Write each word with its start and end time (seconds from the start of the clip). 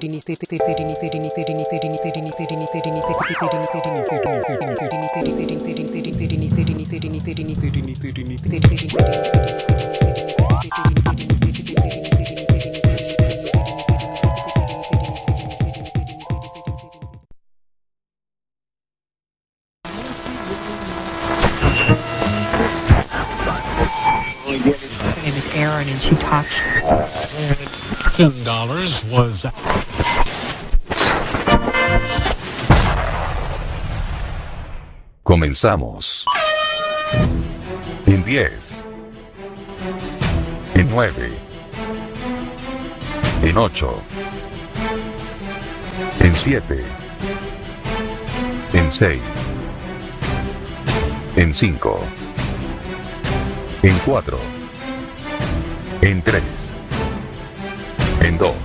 Serenity 0.00 0.67
En 38.06 38.22
10. 38.22 38.84
En 40.74 40.88
9. 40.88 41.32
En 43.42 43.56
8. 43.56 44.02
En 46.20 46.34
7. 46.34 46.84
En 48.72 48.90
6. 48.92 49.58
En 51.34 51.52
5. 51.52 52.06
En 53.82 53.98
4. 54.04 54.38
En 56.02 56.22
3. 56.22 56.76
En 58.20 58.38
2. 58.38 58.57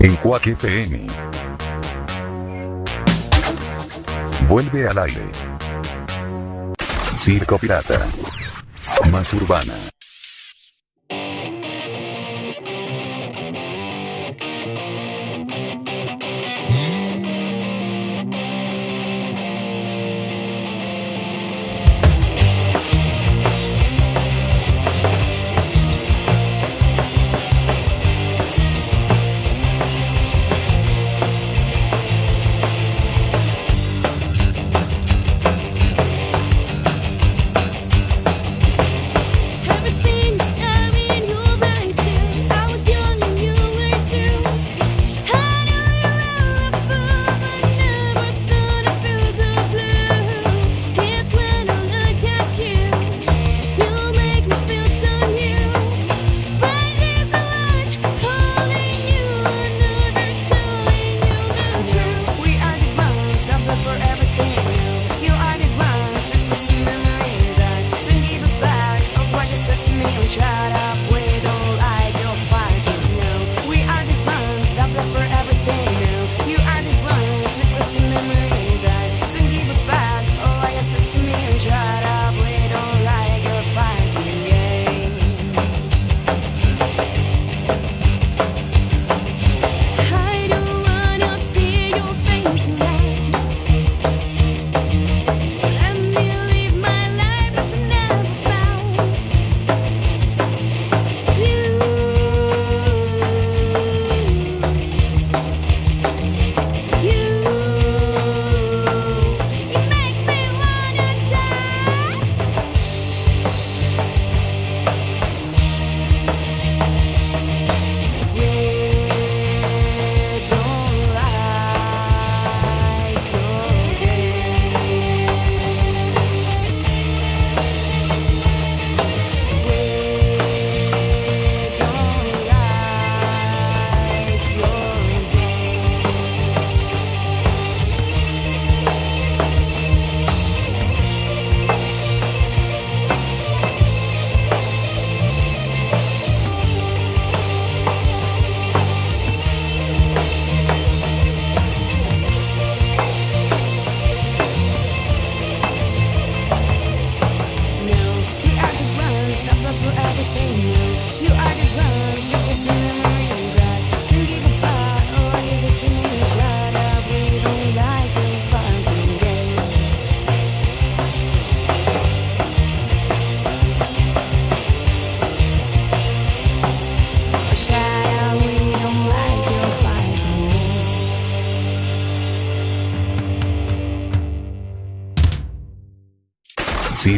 En 0.00 0.16
Quack 0.16 0.46
FM. 0.46 1.06
Vuelve 4.48 4.88
al 4.88 4.98
aire. 4.98 5.22
Circo 7.16 7.58
Pirata. 7.58 8.06
Más 9.10 9.32
urbana. 9.34 9.74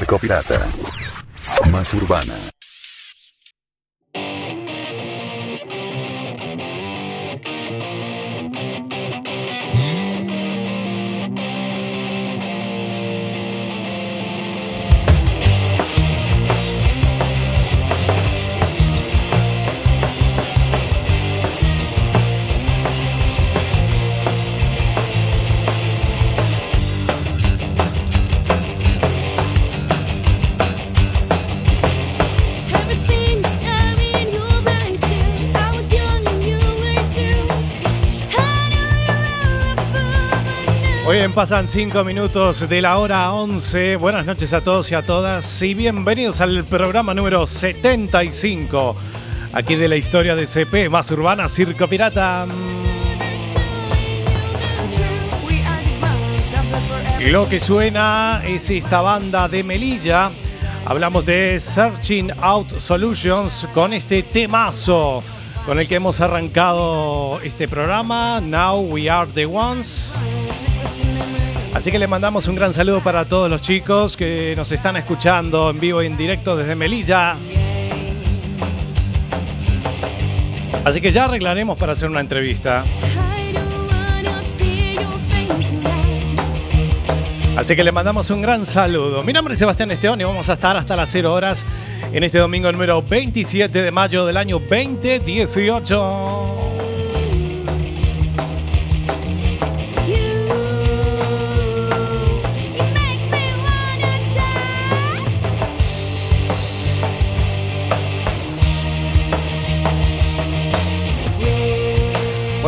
Circo 0.09 0.19
Pirata. 0.19 0.67
Más 1.71 1.93
urbana. 1.93 2.35
Pasan 41.35 41.69
5 41.69 42.05
minutos 42.05 42.69
de 42.69 42.83
la 42.83 42.99
hora 42.99 43.33
11. 43.33 43.97
Buenas 43.97 44.27
noches 44.27 44.53
a 44.53 44.61
todos 44.61 44.91
y 44.91 44.95
a 44.95 45.03
todas 45.03 45.63
y 45.63 45.75
bienvenidos 45.75 46.41
al 46.41 46.65
programa 46.65 47.15
número 47.15 47.47
75 47.47 48.97
aquí 49.53 49.77
de 49.77 49.89
la 49.89 49.97
historia 49.97 50.35
de 50.35 50.47
CP 50.47 50.89
más 50.89 51.11
urbana 51.11 51.49
Circo 51.49 51.87
Pirata. 51.87 52.47
Lo 57.27 57.49
que 57.49 57.61
suena 57.61 58.43
es 58.47 58.71
esta 58.71 59.01
banda 59.01 59.49
de 59.49 59.63
Melilla. 59.63 60.31
Hablamos 60.87 61.27
de 61.27 61.61
Searching 61.61 62.33
Out 62.41 62.79
Solutions 62.79 63.67
con 63.75 63.93
este 63.93 64.23
temazo 64.23 65.23
con 65.67 65.79
el 65.79 65.87
que 65.87 65.97
hemos 65.97 66.21
arrancado 66.21 67.41
este 67.43 67.69
programa. 67.69 68.41
Now 68.41 68.81
We 68.81 69.11
Are 69.11 69.31
the 69.33 69.47
Ones. 69.47 70.11
Así 71.79 71.93
que 71.93 71.99
le 72.01 72.09
mandamos 72.09 72.49
un 72.49 72.57
gran 72.57 72.75
saludo 72.75 73.01
para 73.01 73.25
todos 73.25 73.49
los 73.49 73.61
chicos 73.61 74.17
que 74.17 74.53
nos 74.57 74.73
están 74.73 74.97
escuchando 74.97 75.71
en 75.71 75.79
vivo 75.79 76.03
y 76.03 76.07
en 76.07 76.17
directo 76.17 76.57
desde 76.57 76.75
Melilla. 76.75 77.37
Así 80.85 81.01
que 81.01 81.13
ya 81.13 81.27
arreglaremos 81.27 81.79
para 81.79 81.93
hacer 81.93 82.11
una 82.11 82.19
entrevista. 82.19 82.83
Así 87.57 87.77
que 87.77 87.85
le 87.85 87.93
mandamos 87.93 88.29
un 88.31 88.43
gran 88.43 88.67
saludo. 88.67 89.23
Mi 89.23 89.33
nombre 89.33 89.53
es 89.53 89.61
Sebastián 89.61 89.93
Esteban 89.93 90.21
y 90.21 90.25
vamos 90.25 90.49
a 90.49 90.55
estar 90.55 90.77
hasta 90.77 90.97
las 90.97 91.09
0 91.11 91.33
horas 91.33 91.65
en 92.13 92.25
este 92.25 92.39
domingo 92.39 92.73
número 92.73 93.03
27 93.03 93.83
de 93.83 93.91
mayo 93.93 94.27
del 94.27 94.37
año 94.37 94.59
2018. 94.59 96.68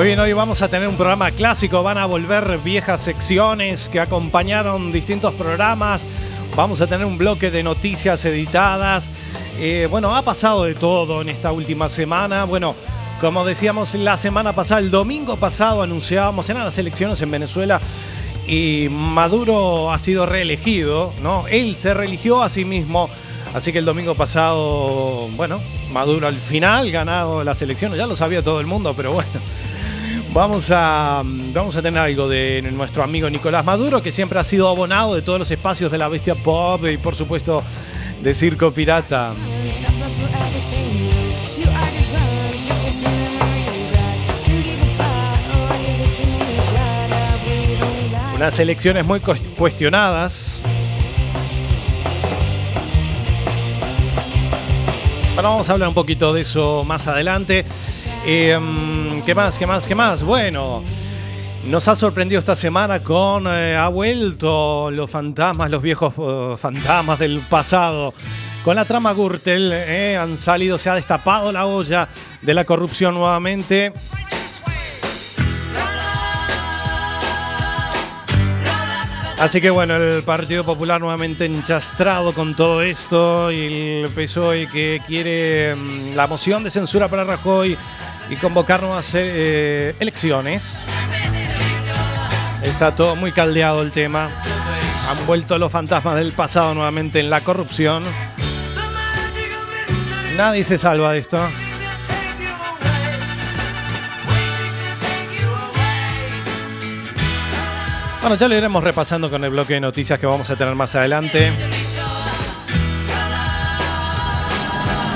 Muy 0.00 0.06
bien, 0.06 0.20
hoy 0.20 0.32
vamos 0.32 0.62
a 0.62 0.69
tener 0.69 0.88
un 0.88 0.97
programa 0.97 1.31
clásico, 1.31 1.82
van 1.82 1.99
a 1.99 2.06
volver 2.06 2.56
viejas 2.64 3.02
secciones 3.02 3.91
que 3.91 4.00
acompañaron 4.00 4.93
distintos 4.93 5.35
programas, 5.35 6.06
vamos 6.56 6.81
a 6.81 6.87
tener 6.87 7.05
un 7.05 7.19
bloque 7.19 7.50
de 7.50 7.62
noticias 7.62 8.25
editadas. 8.25 9.11
Eh, 9.58 9.88
bueno, 9.91 10.17
ha 10.17 10.23
pasado 10.23 10.64
de 10.64 10.75
todo 10.75 11.20
en 11.20 11.29
esta 11.29 11.52
última 11.52 11.91
semana. 11.91 12.44
Bueno, 12.44 12.75
como 13.20 13.44
decíamos 13.44 13.93
la 13.93 14.17
semana 14.17 14.55
pasada, 14.55 14.81
el 14.81 14.91
domingo 14.91 15.37
pasado 15.37 15.82
anunciábamos, 15.82 16.49
eran 16.49 16.64
las 16.64 16.79
elecciones 16.79 17.20
en 17.20 17.31
Venezuela 17.31 17.79
y 18.46 18.88
Maduro 18.91 19.93
ha 19.93 19.99
sido 19.99 20.25
reelegido, 20.25 21.12
¿no? 21.23 21.46
Él 21.49 21.76
se 21.76 21.93
reeligió 21.93 22.43
a 22.43 22.49
sí 22.49 22.64
mismo. 22.64 23.11
Así 23.53 23.70
que 23.70 23.81
el 23.81 23.85
domingo 23.85 24.14
pasado, 24.14 25.29
bueno, 25.37 25.61
Maduro 25.93 26.26
al 26.26 26.37
final 26.37 26.91
ganado 26.91 27.44
las 27.44 27.61
elecciones, 27.61 27.99
ya 27.99 28.06
lo 28.06 28.17
sabía 28.17 28.43
todo 28.43 28.61
el 28.61 28.67
mundo, 28.67 28.94
pero 28.96 29.12
bueno, 29.12 29.29
Vamos 30.32 30.71
a, 30.71 31.23
vamos 31.53 31.75
a 31.75 31.82
tener 31.82 32.00
algo 32.00 32.29
de 32.29 32.62
nuestro 32.73 33.03
amigo 33.03 33.29
Nicolás 33.29 33.65
Maduro, 33.65 34.00
que 34.00 34.12
siempre 34.12 34.38
ha 34.38 34.44
sido 34.44 34.69
abonado 34.69 35.17
de 35.17 35.23
todos 35.23 35.41
los 35.41 35.50
espacios 35.50 35.91
de 35.91 35.99
la 35.99 36.06
bestia 36.06 36.37
pop 36.37 36.85
y 36.87 36.97
por 36.99 37.17
supuesto 37.17 37.65
de 38.23 38.32
Circo 38.32 38.71
Pirata. 38.71 39.32
Unas 48.37 48.59
elecciones 48.61 49.05
muy 49.05 49.21
cuestionadas. 49.21 50.62
Bueno, 55.35 55.50
vamos 55.50 55.69
a 55.69 55.73
hablar 55.73 55.88
un 55.88 55.94
poquito 55.94 56.32
de 56.32 56.43
eso 56.43 56.85
más 56.85 57.09
adelante. 57.09 57.65
Eh, 58.26 59.22
¿Qué 59.25 59.34
más? 59.34 59.58
¿Qué 59.58 59.67
más? 59.67 59.87
¿Qué 59.87 59.94
más? 59.94 60.22
Bueno, 60.22 60.82
nos 61.67 61.88
ha 61.88 61.96
sorprendido 61.96 62.38
esta 62.38 62.55
semana 62.55 63.00
con. 63.00 63.46
Eh, 63.46 63.76
ha 63.76 63.88
vuelto 63.88 64.90
los 64.90 65.11
fantasmas, 65.11 65.70
los 65.70 65.82
viejos 65.82 66.17
uh, 66.17 66.56
fantasmas 66.56 67.19
del 67.19 67.40
pasado. 67.40 68.14
Con 68.64 68.76
la 68.76 68.84
trama 68.84 69.12
Gürtel 69.12 69.72
eh, 69.72 70.19
han 70.19 70.37
salido, 70.37 70.76
se 70.76 70.90
ha 70.90 70.94
destapado 70.94 71.50
la 71.50 71.67
olla 71.67 72.08
de 72.43 72.55
la 72.55 72.64
corrupción 72.64 73.14
nuevamente. 73.14 73.93
Así 79.41 79.63
que 79.63 79.71
bueno, 79.71 79.97
el 79.97 80.23
Partido 80.23 80.67
Popular 80.67 81.01
nuevamente 81.01 81.47
enchastrado 81.47 82.35
con 82.35 82.55
todo 82.55 82.83
esto 82.83 83.51
y 83.51 84.03
el 84.03 84.11
PSOE 84.11 84.69
que 84.69 85.01
quiere 85.07 85.75
mm, 85.75 86.15
la 86.15 86.27
moción 86.27 86.63
de 86.63 86.71
censura 86.71 87.09
para 87.09 87.25
Rajoy 87.25 87.75
y 88.29 88.37
convocar 88.37 88.83
nuevas 88.83 89.13
eh, 89.15 89.95
elecciones. 89.99 90.83
Está 92.63 92.95
todo 92.95 93.17
muy 93.17 93.33
caldeado 93.33 93.81
el 93.81 93.93
tema. 93.93 94.29
Han 95.09 95.27
vuelto 95.27 95.59
los 95.59 95.73
fantasmas 95.73 96.17
del 96.17 96.33
pasado 96.33 96.75
nuevamente 96.75 97.19
en 97.19 97.31
la 97.31 97.41
corrupción. 97.41 98.03
Nadie 100.37 100.65
se 100.65 100.77
salva 100.77 101.13
de 101.13 101.19
esto. 101.19 101.41
Bueno, 108.20 108.36
ya 108.36 108.48
lo 108.48 108.55
iremos 108.55 108.84
repasando 108.84 109.31
con 109.31 109.43
el 109.44 109.50
bloque 109.50 109.74
de 109.74 109.81
noticias 109.81 110.19
que 110.19 110.27
vamos 110.27 110.50
a 110.50 110.56
tener 110.56 110.74
más 110.74 110.94
adelante. 110.94 111.53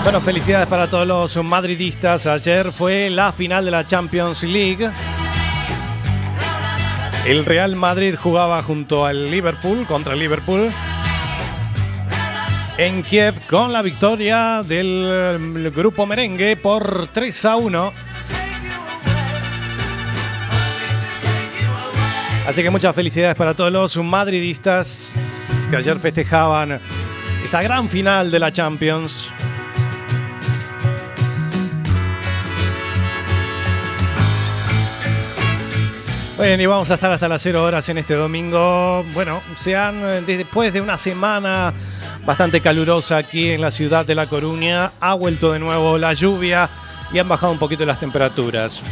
Bueno, 0.03 0.21
felicidades 0.23 0.69
para 0.69 0.89
todos 0.89 1.07
los 1.07 1.45
madridistas. 1.45 2.27
Ayer 2.27 2.73
fue 2.73 3.11
la 3.11 3.33
final 3.33 3.65
de 3.67 3.71
la 3.71 3.87
Champions 3.87 4.43
League. 4.43 4.91
El 7.27 7.45
Real 7.45 7.77
Madrid 7.77 8.15
jugaba 8.19 8.63
junto 8.63 9.05
al 9.05 9.31
Liverpool, 9.31 9.87
contra 9.87 10.15
el 10.15 10.21
Liverpool. 10.21 10.71
En 12.79 13.03
Kiev 13.03 13.35
con 13.47 13.73
la 13.73 13.83
victoria 13.83 14.63
del 14.63 15.73
grupo 15.75 16.07
merengue 16.07 16.57
por 16.57 17.09
3 17.09 17.45
a 17.45 17.57
1. 17.57 17.93
Así 22.47 22.63
que 22.63 22.71
muchas 22.71 22.95
felicidades 22.95 23.37
para 23.37 23.55
todos 23.55 23.73
los 23.73 23.97
madridistas 23.97 25.49
que 25.71 25.77
ayer 25.77 25.99
festejaban 25.99 26.79
esa 27.45 27.63
gran 27.63 27.89
final 27.89 28.31
de 28.31 28.39
la 28.39 28.53
Champions. 28.53 29.33
Bien, 36.39 36.61
y 36.61 36.67
vamos 36.67 36.91
a 36.91 36.95
estar 36.95 37.11
hasta 37.11 37.29
las 37.29 37.41
0 37.43 37.65
horas 37.65 37.89
en 37.89 37.97
este 37.97 38.15
domingo. 38.15 39.05
Bueno, 39.15 39.41
sean 39.57 40.27
después 40.27 40.73
de 40.73 40.81
una 40.81 40.97
semana 40.97 41.73
bastante 42.27 42.61
calurosa 42.61 43.19
aquí 43.19 43.51
en 43.51 43.61
la 43.61 43.71
ciudad 43.71 44.05
de 44.05 44.15
La 44.15 44.27
Coruña, 44.27 44.93
ha 45.01 45.15
vuelto 45.15 45.53
de 45.53 45.59
nuevo 45.59 45.97
la 45.97 46.13
lluvia 46.13 46.69
y 47.13 47.19
han 47.19 47.29
bajado 47.29 47.53
un 47.53 47.59
poquito 47.59 47.87
las 47.87 48.01
temperaturas. 48.01 48.83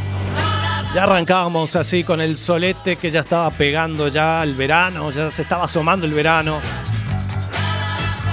Ya 0.95 1.05
arrancábamos 1.05 1.75
así 1.75 2.05
con 2.05 2.21
el 2.21 2.37
solete 2.37 2.97
que 2.97 3.11
ya 3.11 3.21
estaba 3.21 3.51
pegando 3.51 4.09
ya 4.09 4.43
el 4.43 4.55
verano, 4.55 5.11
ya 5.11 5.31
se 5.31 5.41
estaba 5.41 5.65
asomando 5.65 6.05
el 6.05 6.13
verano. 6.13 6.61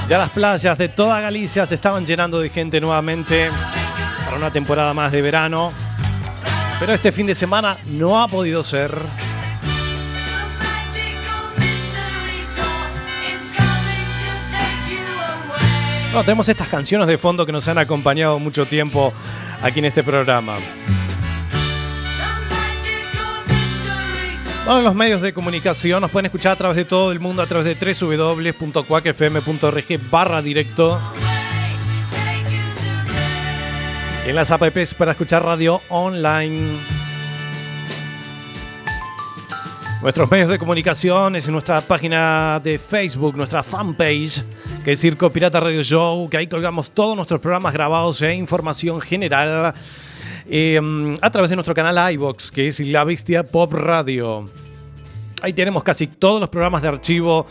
Ya 0.09 0.17
las 0.17 0.29
playas 0.31 0.77
de 0.77 0.89
toda 0.89 1.21
Galicia 1.21 1.65
se 1.65 1.75
estaban 1.75 2.05
llenando 2.05 2.41
de 2.41 2.49
gente 2.49 2.81
nuevamente 2.81 3.49
para 4.25 4.35
una 4.35 4.51
temporada 4.51 4.93
más 4.93 5.09
de 5.13 5.21
verano. 5.21 5.71
Pero 6.81 6.93
este 6.93 7.13
fin 7.13 7.27
de 7.27 7.35
semana 7.35 7.77
no 7.85 8.21
ha 8.21 8.27
podido 8.27 8.61
ser. 8.61 8.93
Tenemos 16.25 16.49
estas 16.49 16.67
canciones 16.67 17.07
de 17.07 17.17
fondo 17.17 17.45
que 17.45 17.53
nos 17.53 17.65
han 17.69 17.77
acompañado 17.77 18.37
mucho 18.37 18.65
tiempo 18.65 19.13
aquí 19.61 19.79
en 19.79 19.85
este 19.85 20.03
programa. 20.03 20.55
Bueno, 24.69 24.83
los 24.83 24.93
medios 24.93 25.21
de 25.21 25.33
comunicación 25.33 25.99
nos 25.99 26.11
pueden 26.11 26.27
escuchar 26.27 26.51
a 26.51 26.55
través 26.55 26.77
de 26.77 26.85
todo 26.85 27.11
el 27.11 27.19
mundo 27.19 27.41
a 27.41 27.47
través 27.47 27.65
de 27.65 27.73
www.cuacfm.org 27.73 29.99
barra 30.11 30.43
directo. 30.43 30.99
Y 34.27 34.29
en 34.29 34.35
las 34.35 34.51
apps 34.51 34.93
para 34.93 35.13
escuchar 35.13 35.43
radio 35.43 35.81
online. 35.89 36.77
Nuestros 40.03 40.29
medios 40.29 40.49
de 40.49 40.59
comunicación 40.59 41.35
es 41.35 41.47
en 41.47 41.53
nuestra 41.53 41.81
página 41.81 42.61
de 42.63 42.77
Facebook, 42.77 43.35
nuestra 43.35 43.63
fanpage, 43.63 44.43
que 44.83 44.91
es 44.91 44.99
Circo 44.99 45.31
Pirata 45.31 45.59
Radio 45.59 45.81
Show, 45.81 46.29
que 46.29 46.37
ahí 46.37 46.45
colgamos 46.45 46.91
todos 46.91 47.15
nuestros 47.15 47.41
programas 47.41 47.73
grabados 47.73 48.21
e 48.21 48.35
información 48.35 49.01
general 49.01 49.73
eh, 50.49 51.15
a 51.21 51.29
través 51.29 51.49
de 51.49 51.55
nuestro 51.55 51.73
canal 51.73 52.13
iBox, 52.13 52.51
que 52.51 52.67
es 52.67 52.79
La 52.79 53.03
Bestia 53.03 53.43
Pop 53.43 53.73
Radio. 53.73 54.49
Ahí 55.41 55.53
tenemos 55.53 55.83
casi 55.83 56.07
todos 56.07 56.39
los 56.39 56.49
programas 56.49 56.81
de 56.81 56.87
archivo 56.87 57.45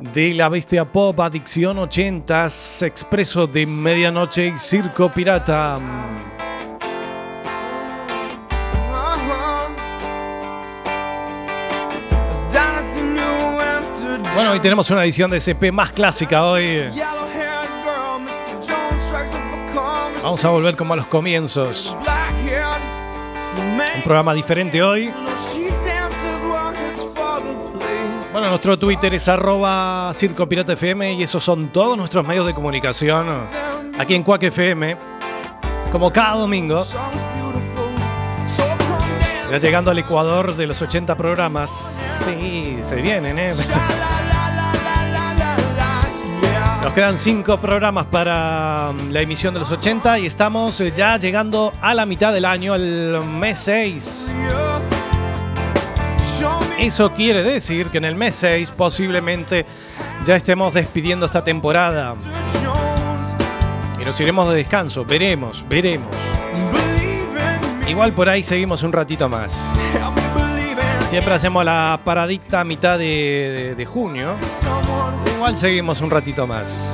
de 0.00 0.34
La 0.34 0.48
Bestia 0.48 0.84
Pop, 0.84 1.18
Adicción 1.20 1.78
80s, 1.78 2.86
Expreso 2.86 3.46
de 3.46 3.66
Medianoche 3.66 4.48
y 4.48 4.58
Circo 4.58 5.08
Pirata. 5.08 5.78
Bueno, 14.34 14.50
hoy 14.50 14.60
tenemos 14.60 14.90
una 14.90 15.04
edición 15.04 15.30
de 15.30 15.36
SP 15.38 15.70
más 15.70 15.92
clásica 15.92 16.44
hoy. 16.44 16.90
Vamos 20.22 20.44
a 20.44 20.48
volver 20.48 20.76
como 20.76 20.94
a 20.94 20.96
los 20.96 21.06
comienzos. 21.06 21.94
Programa 24.04 24.34
diferente 24.34 24.82
hoy. 24.82 25.10
Bueno, 28.32 28.50
nuestro 28.50 28.76
Twitter 28.76 29.14
es 29.14 29.28
arroba 29.28 30.12
Circo 30.14 30.46
y 30.50 31.22
esos 31.22 31.42
son 31.42 31.68
todos 31.68 31.96
nuestros 31.96 32.26
medios 32.26 32.44
de 32.46 32.52
comunicación 32.52 33.48
aquí 33.96 34.14
en 34.14 34.22
Cuac 34.22 34.42
FM. 34.42 34.96
Como 35.90 36.12
cada 36.12 36.36
domingo, 36.36 36.84
ya 39.50 39.58
llegando 39.58 39.90
al 39.90 39.98
Ecuador 39.98 40.54
de 40.54 40.66
los 40.66 40.82
80 40.82 41.14
programas. 41.16 42.00
Sí, 42.26 42.78
se 42.82 42.96
vienen, 42.96 43.38
¿eh? 43.38 43.52
Nos 46.84 46.92
quedan 46.92 47.16
5 47.16 47.62
programas 47.62 48.04
para 48.04 48.92
mm, 48.92 49.10
la 49.10 49.22
emisión 49.22 49.54
de 49.54 49.60
los 49.60 49.70
80 49.70 50.18
y 50.18 50.26
estamos 50.26 50.78
eh, 50.82 50.92
ya 50.94 51.16
llegando 51.16 51.72
a 51.80 51.94
la 51.94 52.04
mitad 52.04 52.30
del 52.30 52.44
año, 52.44 52.74
al 52.74 53.24
mes 53.24 53.58
6. 53.60 54.30
Eso 56.78 57.12
quiere 57.14 57.42
decir 57.42 57.86
que 57.86 57.96
en 57.96 58.04
el 58.04 58.16
mes 58.16 58.36
6 58.36 58.70
posiblemente 58.72 59.64
ya 60.26 60.36
estemos 60.36 60.74
despidiendo 60.74 61.24
esta 61.24 61.42
temporada. 61.42 62.16
Y 63.98 64.04
nos 64.04 64.20
iremos 64.20 64.46
de 64.50 64.56
descanso, 64.56 65.06
veremos, 65.06 65.64
veremos. 65.66 66.14
Igual 67.88 68.12
por 68.12 68.28
ahí 68.28 68.44
seguimos 68.44 68.82
un 68.82 68.92
ratito 68.92 69.26
más. 69.26 69.58
Siempre 71.10 71.34
hacemos 71.34 71.64
la 71.64 72.00
paradicta 72.04 72.60
a 72.60 72.64
mitad 72.64 72.98
de, 72.98 73.04
de- 73.04 73.74
de 73.76 73.84
junio. 73.86 74.34
Igual 75.36 75.56
seguimos 75.56 76.00
un 76.00 76.10
ratito 76.10 76.46
más. 76.46 76.92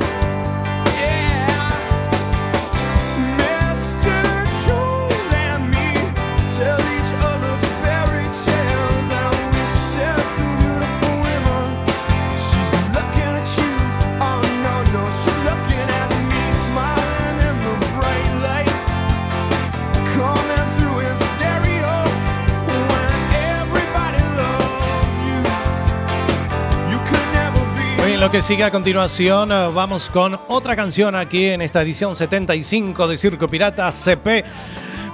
Lo 28.20 28.30
que 28.30 28.42
sigue 28.42 28.64
a 28.64 28.70
continuación, 28.70 29.50
eh, 29.50 29.70
vamos 29.72 30.10
con 30.10 30.38
otra 30.48 30.76
canción 30.76 31.14
aquí 31.14 31.46
en 31.46 31.62
esta 31.62 31.80
edición 31.80 32.14
75 32.14 33.08
de 33.08 33.16
Circo 33.16 33.48
Pirata 33.48 33.90
CP. 33.90 34.44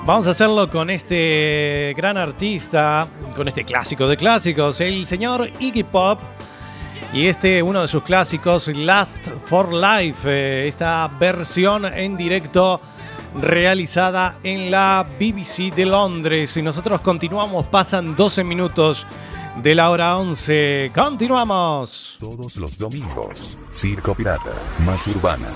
Vamos 0.05 0.27
a 0.27 0.31
hacerlo 0.31 0.69
con 0.69 0.91
este 0.91 1.95
gran 1.97 2.17
artista, 2.17 3.07
con 3.37 3.47
este 3.47 3.65
clásico 3.65 4.09
de 4.09 4.17
clásicos, 4.17 4.81
el 4.81 5.07
señor 5.07 5.49
Iggy 5.61 5.85
Pop. 5.85 6.19
Y 7.13 7.29
este, 7.29 7.63
uno 7.63 7.83
de 7.83 7.87
sus 7.87 8.03
clásicos, 8.03 8.67
Last 8.67 9.21
for 9.45 9.73
Life, 9.73 10.29
eh, 10.29 10.67
esta 10.67 11.09
versión 11.21 11.85
en 11.85 12.17
directo 12.17 12.81
realizada 13.41 14.35
en 14.43 14.69
la 14.69 15.07
BBC 15.21 15.73
de 15.73 15.87
Londres. 15.87 16.57
Y 16.57 16.63
nosotros 16.63 17.01
continuamos, 17.03 17.69
pasan 17.69 18.17
12 18.17 18.43
minutos 18.43 19.07
de 19.63 19.75
la 19.75 19.91
hora 19.91 20.17
11. 20.19 20.93
Continuamos. 20.95 22.17
Todos 22.19 22.57
los 22.57 22.79
domingos. 22.79 23.59
Circo 23.71 24.15
Pirata. 24.15 24.53
Más 24.85 25.07
urbana. 25.07 25.49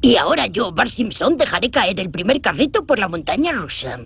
Y 0.00 0.16
ahora 0.16 0.46
yo, 0.48 0.72
Bart 0.72 0.90
Simpson, 0.90 1.36
dejaré 1.36 1.70
caer 1.70 2.00
el 2.00 2.10
primer 2.10 2.40
carrito 2.40 2.84
por 2.84 2.98
la 2.98 3.08
montaña 3.08 3.52
rusa. 3.52 4.00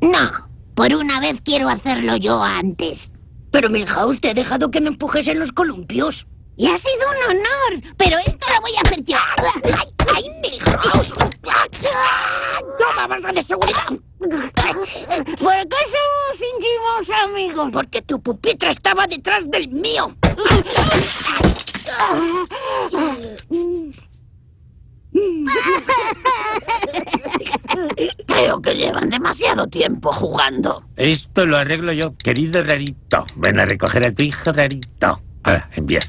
No, 0.00 0.30
por 0.74 0.94
una 0.94 1.20
vez 1.20 1.42
quiero 1.44 1.68
hacerlo 1.68 2.16
yo 2.16 2.42
antes. 2.42 3.12
Pero 3.50 3.68
Milhouse, 3.68 4.20
te 4.20 4.30
he 4.30 4.34
dejado 4.34 4.70
que 4.70 4.80
me 4.80 4.88
empujes 4.88 5.28
en 5.28 5.38
los 5.38 5.52
columpios. 5.52 6.26
Y 6.56 6.66
ha 6.66 6.76
sido 6.76 6.94
un 6.94 7.30
honor, 7.30 7.94
pero 7.96 8.18
esto 8.18 8.46
lo 8.52 8.60
voy 8.60 8.72
a 8.76 8.80
hacer 8.82 9.02
yo. 9.04 9.16
¡Ay, 9.64 9.94
ay, 10.14 10.30
Milhouse! 10.42 11.12
¡Toma 12.78 13.06
barra 13.06 13.32
de 13.32 13.42
seguridad! 13.42 13.86
¿Por 14.20 15.68
qué 15.68 15.78
somos 15.86 16.40
íntimos 16.54 17.10
amigos? 17.24 17.70
Porque 17.72 18.02
tu 18.02 18.20
pupitre 18.20 18.70
estaba 18.70 19.06
detrás 19.06 19.50
del 19.50 19.68
mío. 19.68 20.14
Creo 28.26 28.60
que 28.60 28.74
llevan 28.74 29.10
demasiado 29.10 29.66
tiempo 29.66 30.12
jugando. 30.12 30.84
Esto 30.96 31.46
lo 31.46 31.58
arreglo 31.58 31.92
yo, 31.92 32.16
querido 32.16 32.62
rarito. 32.62 33.26
Ven 33.36 33.60
a 33.60 33.64
recoger 33.64 34.04
a 34.04 34.12
tu 34.12 34.22
hijo 34.22 34.52
rarito. 34.52 35.20
Ahora, 35.42 35.70
enviar. 35.74 36.04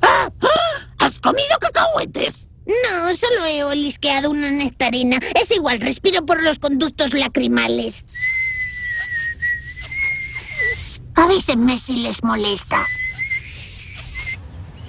¿Has 0.98 1.18
comido 1.20 1.58
cacahuetes? 1.60 2.48
No, 2.66 3.14
solo 3.14 3.44
he 3.46 3.64
olisqueado 3.64 4.30
una 4.30 4.50
nectarina. 4.50 5.18
Es 5.40 5.50
igual, 5.52 5.80
respiro 5.80 6.26
por 6.26 6.42
los 6.42 6.58
conductos 6.58 7.14
lacrimales. 7.14 8.04
Avísenme 11.14 11.78
si 11.78 11.98
les 11.98 12.22
molesta. 12.22 12.84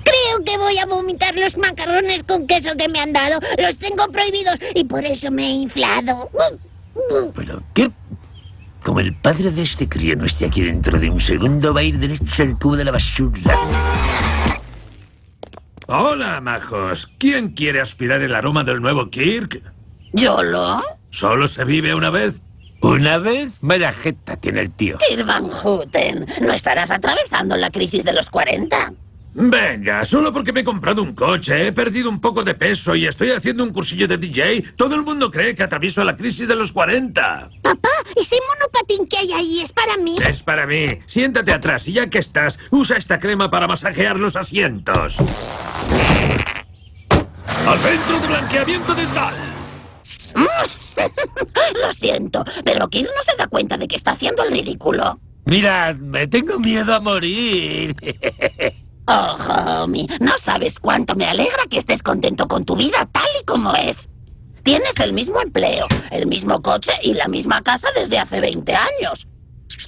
Creo 0.07 0.45
que 0.45 0.57
voy 0.57 0.77
a 0.77 0.85
vomitar 0.85 1.35
los 1.37 1.57
macarrones 1.57 2.23
con 2.23 2.47
queso 2.47 2.69
que 2.77 2.87
me 2.89 2.99
han 2.99 3.13
dado. 3.13 3.39
Los 3.57 3.77
tengo 3.77 4.05
prohibidos 4.11 4.55
y 4.75 4.83
por 4.85 5.03
eso 5.03 5.31
me 5.31 5.43
he 5.43 5.51
inflado. 5.51 6.29
Pero, 7.35 7.61
¿qué? 7.73 7.91
Como 8.83 9.01
el 9.01 9.13
padre 9.15 9.51
de 9.51 9.63
este 9.63 9.89
crío 9.89 10.15
no 10.15 10.25
esté 10.25 10.45
aquí 10.45 10.61
dentro 10.61 10.97
de 10.97 11.09
un 11.09 11.19
segundo, 11.19 11.73
va 11.73 11.81
a 11.81 11.83
ir 11.83 11.97
derecho 11.97 12.43
al 12.43 12.57
cubo 12.57 12.77
de 12.77 12.85
la 12.85 12.91
basura. 12.91 13.53
Hola, 15.87 16.41
majos. 16.41 17.07
¿Quién 17.17 17.49
quiere 17.49 17.81
aspirar 17.81 18.21
el 18.21 18.35
aroma 18.35 18.63
del 18.63 18.81
nuevo 18.81 19.09
Kirk? 19.09 19.61
¿Yo 20.13 20.41
lo? 20.41 20.81
¿Solo 21.09 21.47
se 21.47 21.63
vive 21.65 21.93
una 21.95 22.09
vez? 22.09 22.41
¿Una 22.81 23.17
vez? 23.17 23.57
Vaya 23.61 23.91
jeta 23.91 24.37
tiene 24.37 24.61
el 24.61 24.71
tío. 24.71 24.97
Kirk 25.09 25.25
Van 25.25 25.49
Houten, 25.49 26.25
¿no 26.41 26.53
estarás 26.53 26.91
atravesando 26.91 27.57
la 27.57 27.71
crisis 27.71 28.03
de 28.03 28.13
los 28.13 28.29
40? 28.29 28.93
Venga, 29.39 30.03
solo 30.03 30.33
porque 30.33 30.51
me 30.51 30.61
he 30.61 30.63
comprado 30.63 31.03
un 31.03 31.13
coche, 31.13 31.67
he 31.67 31.71
perdido 31.71 32.09
un 32.09 32.19
poco 32.19 32.43
de 32.43 32.55
peso 32.55 32.95
y 32.95 33.05
estoy 33.05 33.29
haciendo 33.29 33.63
un 33.63 33.71
cursillo 33.71 34.07
de 34.07 34.17
DJ, 34.17 34.73
todo 34.75 34.95
el 34.95 35.03
mundo 35.03 35.29
cree 35.29 35.53
que 35.53 35.61
atravieso 35.61 36.03
la 36.03 36.15
crisis 36.15 36.47
de 36.47 36.55
los 36.55 36.71
40. 36.71 37.51
Papá, 37.61 37.89
ese 38.15 38.35
monopatín 38.49 39.05
que 39.07 39.17
hay 39.17 39.31
ahí 39.33 39.59
es 39.59 39.71
para 39.71 39.95
mí. 39.97 40.15
Es 40.27 40.41
para 40.41 40.65
mí. 40.65 40.87
Siéntate 41.05 41.53
atrás 41.53 41.87
y 41.87 41.93
ya 41.93 42.09
que 42.09 42.17
estás, 42.17 42.57
usa 42.71 42.97
esta 42.97 43.19
crema 43.19 43.51
para 43.51 43.67
masajear 43.67 44.17
los 44.17 44.35
asientos. 44.35 45.19
¡Al 47.45 47.79
centro 47.79 48.19
de 48.19 48.27
blanqueamiento 48.27 48.95
dental! 48.95 49.35
Lo 51.83 51.93
siento, 51.93 52.43
pero 52.65 52.87
Kirk 52.89 53.07
no 53.15 53.21
se 53.21 53.37
da 53.37 53.45
cuenta 53.45 53.77
de 53.77 53.87
que 53.87 53.97
está 53.97 54.13
haciendo 54.13 54.43
el 54.43 54.51
ridículo. 54.51 55.19
Mirad, 55.45 55.97
me 55.97 56.25
tengo 56.25 56.57
miedo 56.57 56.95
a 56.95 56.99
morir. 56.99 57.95
Oh, 59.09 59.37
homie, 59.83 60.05
no 60.19 60.37
sabes 60.37 60.79
cuánto 60.79 61.15
me 61.15 61.25
alegra 61.25 61.63
que 61.69 61.77
estés 61.77 62.03
contento 62.03 62.47
con 62.47 62.65
tu 62.65 62.75
vida 62.75 63.07
tal 63.11 63.29
y 63.41 63.45
como 63.45 63.73
es. 63.73 64.09
Tienes 64.63 64.99
el 64.99 65.13
mismo 65.13 65.39
empleo, 65.39 65.87
el 66.11 66.25
mismo 66.25 66.61
coche 66.61 66.91
y 67.01 67.13
la 67.13 67.29
misma 67.29 67.61
casa 67.61 67.87
desde 67.95 68.19
hace 68.19 68.41
20 68.41 68.75
años. 68.75 69.27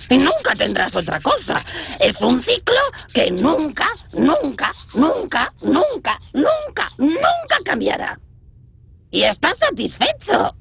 Y 0.10 0.18
nunca 0.18 0.56
tendrás 0.58 0.96
otra 0.96 1.20
cosa. 1.20 1.62
Es 2.00 2.22
un 2.22 2.42
ciclo 2.42 2.80
que 3.14 3.32
nunca, 3.32 3.90
nunca, 4.14 4.72
nunca, 4.96 5.54
nunca, 5.64 6.20
nunca, 6.34 6.88
nunca 6.98 7.58
cambiará. 7.66 8.18
Y 9.12 9.24
estás 9.24 9.58
satisfecho. 9.58 10.56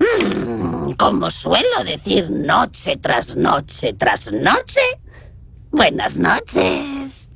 Mm, 0.00 0.92
como 0.92 1.30
suelo 1.30 1.84
decir 1.84 2.30
noche 2.30 2.96
tras 2.96 3.36
noche 3.36 3.94
tras 3.94 4.32
noche, 4.32 4.80
buenas 5.74 6.18
noches. 6.18 7.33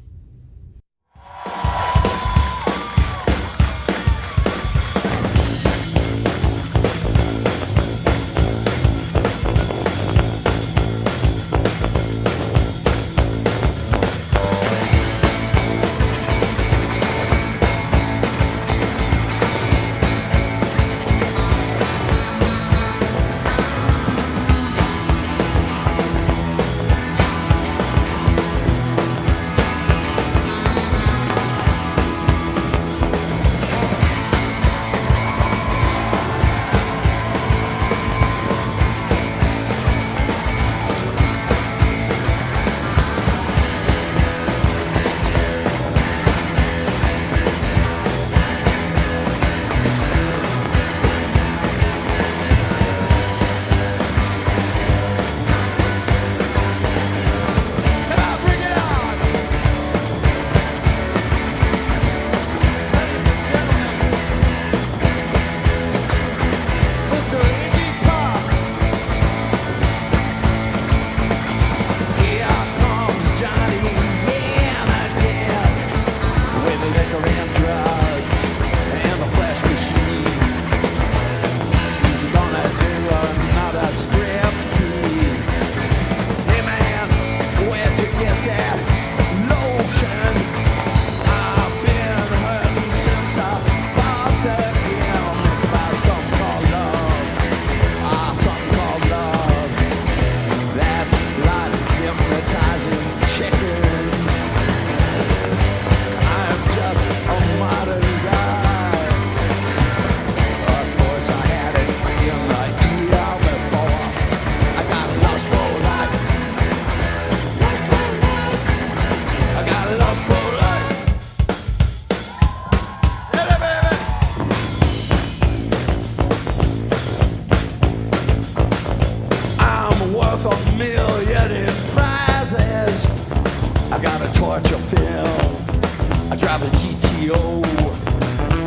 I 134.20 134.24
a 134.24 134.32
torture 134.32 134.78
film. 134.90 136.32
I 136.32 136.36
drive 136.36 136.62
a 136.62 136.66
GTO. 136.76 137.62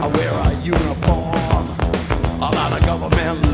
I 0.01 0.07
wear 0.07 0.31
a 0.31 0.61
uniform. 0.61 1.67
I'm 2.41 2.57
on 2.57 2.81
a 2.81 2.85
government 2.85 3.50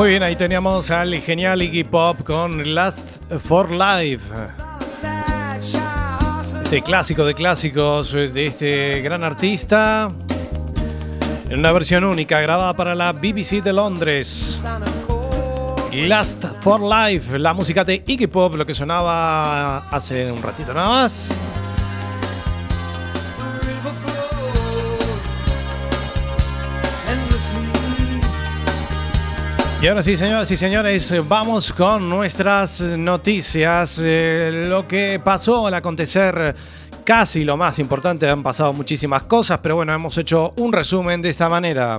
Muy 0.00 0.08
bien, 0.08 0.22
ahí 0.22 0.34
teníamos 0.34 0.90
al 0.90 1.14
genial 1.16 1.60
Iggy 1.60 1.84
Pop 1.84 2.22
con 2.24 2.74
Last 2.74 3.06
for 3.46 3.70
Life. 3.70 4.24
Este 6.64 6.80
clásico 6.80 7.22
de 7.26 7.34
clásicos 7.34 8.12
de 8.12 8.46
este 8.46 9.02
gran 9.02 9.22
artista. 9.22 10.10
En 11.50 11.58
una 11.58 11.70
versión 11.72 12.04
única 12.04 12.40
grabada 12.40 12.72
para 12.72 12.94
la 12.94 13.12
BBC 13.12 13.62
de 13.62 13.74
Londres. 13.74 14.64
Last 15.92 16.46
for 16.62 16.80
Life, 16.80 17.38
la 17.38 17.52
música 17.52 17.84
de 17.84 18.02
Iggy 18.06 18.26
Pop, 18.26 18.54
lo 18.54 18.64
que 18.64 18.72
sonaba 18.72 19.86
hace 19.90 20.32
un 20.32 20.42
ratito 20.42 20.72
nada 20.72 20.88
más. 20.88 21.30
Y 29.82 29.86
ahora 29.86 30.02
sí, 30.02 30.14
señoras 30.14 30.50
y 30.50 30.58
señores, 30.58 31.26
vamos 31.26 31.72
con 31.72 32.06
nuestras 32.06 32.82
noticias. 32.82 33.98
Eh, 34.04 34.66
lo 34.68 34.86
que 34.86 35.18
pasó 35.24 35.66
al 35.66 35.72
acontecer, 35.72 36.54
casi 37.02 37.44
lo 37.44 37.56
más 37.56 37.78
importante, 37.78 38.28
han 38.28 38.42
pasado 38.42 38.74
muchísimas 38.74 39.22
cosas, 39.22 39.60
pero 39.62 39.76
bueno, 39.76 39.94
hemos 39.94 40.18
hecho 40.18 40.52
un 40.58 40.70
resumen 40.70 41.22
de 41.22 41.30
esta 41.30 41.48
manera. 41.48 41.98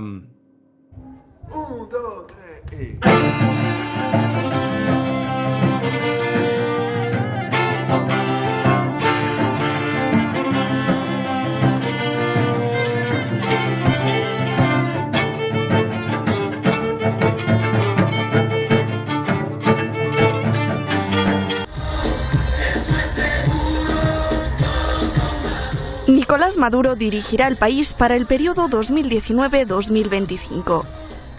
Nicolás 26.32 26.56
Maduro 26.56 26.96
dirigirá 26.96 27.48
el 27.48 27.58
país 27.58 27.94
para 27.94 28.16
el 28.16 28.26
periodo 28.26 28.70
2019-2025. 28.70 30.86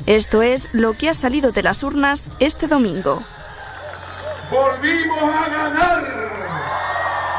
Esto 0.04 0.42
es 0.42 0.68
lo 0.74 0.92
que 0.92 1.08
ha 1.08 1.14
salido 1.14 1.50
de 1.50 1.62
las 1.62 1.82
urnas 1.82 2.30
este 2.40 2.66
domingo. 2.66 3.22
¡Volvimos 4.50 5.22
a 5.22 5.48
ganar! 5.48 6.04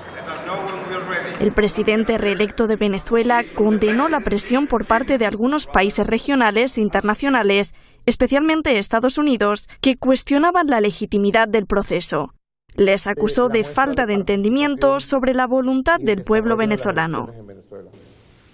El 1.40 1.52
presidente 1.52 2.16
reelecto 2.16 2.66
de 2.66 2.76
Venezuela 2.76 3.42
condenó 3.54 4.08
la 4.08 4.20
presión 4.20 4.66
por 4.66 4.86
parte 4.86 5.18
de 5.18 5.26
algunos 5.26 5.66
países 5.66 6.06
regionales 6.06 6.78
e 6.78 6.80
internacionales, 6.80 7.74
especialmente 8.06 8.78
Estados 8.78 9.18
Unidos, 9.18 9.68
que 9.80 9.96
cuestionaban 9.96 10.68
la 10.68 10.80
legitimidad 10.80 11.48
del 11.48 11.66
proceso. 11.66 12.33
Les 12.76 13.06
acusó 13.06 13.48
de 13.48 13.62
falta 13.62 14.04
de 14.04 14.14
entendimiento 14.14 14.98
sobre 14.98 15.32
la 15.32 15.46
voluntad 15.46 16.00
del 16.00 16.22
pueblo 16.22 16.56
venezolano. 16.56 17.28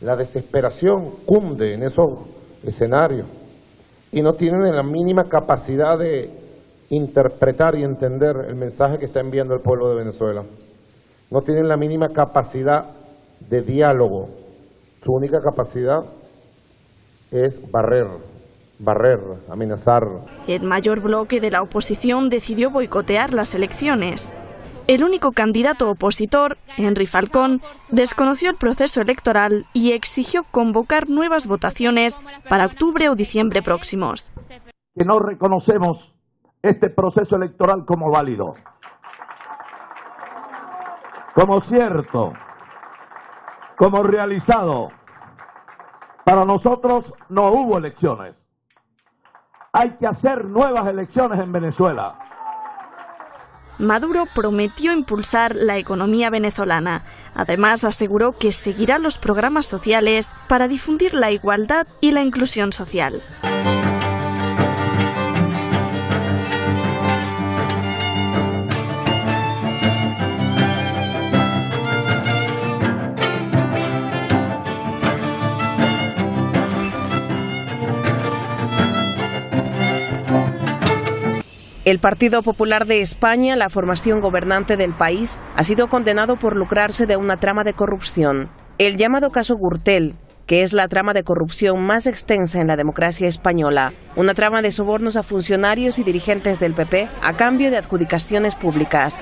La 0.02 0.14
desesperación 0.14 1.11
cunde 1.24 1.72
en 1.72 1.83
esos 1.83 2.18
escenarios 2.62 3.26
y 4.12 4.20
no 4.20 4.35
tienen 4.35 4.76
la 4.76 4.83
mínima 4.83 5.24
capacidad 5.24 5.98
de 5.98 6.30
interpretar 6.90 7.76
y 7.76 7.85
entender 7.85 8.37
el 8.46 8.56
mensaje 8.56 8.98
que 8.98 9.06
está 9.06 9.20
enviando 9.20 9.54
el 9.54 9.61
pueblo 9.61 9.88
de 9.88 9.96
Venezuela. 9.96 10.44
No 11.30 11.40
tienen 11.40 11.68
la 11.68 11.78
mínima 11.78 12.09
capacidad 12.11 12.90
de 13.48 13.62
diálogo. 13.62 14.28
Su 15.02 15.12
única 15.12 15.40
capacidad 15.40 16.00
es 17.30 17.70
barrer, 17.70 18.06
barrer, 18.81 19.21
amenazar. 19.51 20.09
El 20.49 20.62
mayor 20.62 21.01
bloque 21.01 21.40
de 21.40 21.51
la 21.51 21.62
oposición 21.62 22.29
decidió 22.29 22.71
boicotear 22.71 23.33
las 23.33 23.55
elecciones. 23.55 24.33
El 24.87 25.05
único 25.05 25.31
candidato 25.33 25.88
opositor, 25.88 26.57
Henry 26.77 27.07
Falcón, 27.07 27.61
desconoció 27.90 28.51
el 28.51 28.57
proceso 28.57 29.01
electoral 29.01 29.66
y 29.73 29.93
exigió 29.93 30.43
convocar 30.51 31.09
nuevas 31.09 31.47
votaciones 31.47 32.21
para 32.49 32.66
octubre 32.66 33.09
o 33.09 33.14
diciembre 33.14 33.62
próximos. 33.62 34.33
que 34.97 35.05
no 35.05 35.21
reconocemos 35.21 36.16
este 36.62 36.90
proceso 36.90 37.37
electoral 37.37 37.85
como 37.87 38.11
válido, 38.11 38.55
como 41.35 41.61
cierto, 41.61 42.33
como 43.79 44.03
realizado. 44.03 44.88
Para 46.25 46.45
nosotros 46.45 47.14
no 47.29 47.51
hubo 47.53 47.79
elecciones. 47.79 48.49
Hay 49.81 49.93
que 49.93 50.07
hacer 50.07 50.45
nuevas 50.45 50.87
elecciones 50.87 51.38
en 51.38 51.53
Venezuela. 51.53 52.19
Maduro 53.79 54.27
prometió 54.35 54.93
impulsar 54.93 55.57
la 55.57 55.79
economía 55.79 56.29
venezolana. 56.29 57.01
Además, 57.35 57.85
aseguró 57.85 58.33
que 58.33 58.53
seguirá 58.53 58.99
los 58.99 59.16
programas 59.16 59.64
sociales 59.64 60.33
para 60.49 60.69
difundir 60.69 61.14
la 61.14 61.31
igualdad 61.31 61.87
y 62.03 62.12
la 62.12 62.21
inclusión 62.21 62.75
social. 62.75 63.23
El 81.90 81.98
Partido 81.98 82.44
Popular 82.44 82.87
de 82.87 83.00
España, 83.00 83.57
la 83.57 83.68
formación 83.68 84.20
gobernante 84.20 84.76
del 84.76 84.94
país, 84.94 85.40
ha 85.57 85.64
sido 85.64 85.88
condenado 85.88 86.37
por 86.37 86.55
lucrarse 86.55 87.05
de 87.05 87.16
una 87.16 87.38
trama 87.38 87.64
de 87.64 87.72
corrupción. 87.72 88.48
El 88.79 88.94
llamado 88.94 89.31
caso 89.31 89.57
Gürtel, 89.57 90.14
que 90.46 90.62
es 90.62 90.72
la 90.72 90.87
trama 90.87 91.14
de 91.14 91.24
corrupción 91.24 91.85
más 91.85 92.07
extensa 92.07 92.61
en 92.61 92.68
la 92.68 92.76
democracia 92.76 93.26
española, 93.26 93.92
una 94.14 94.35
trama 94.35 94.62
de 94.62 94.70
sobornos 94.70 95.16
a 95.16 95.24
funcionarios 95.24 95.98
y 95.98 96.05
dirigentes 96.05 96.61
del 96.61 96.74
PP 96.74 97.09
a 97.24 97.33
cambio 97.33 97.72
de 97.72 97.79
adjudicaciones 97.79 98.55
públicas. 98.55 99.18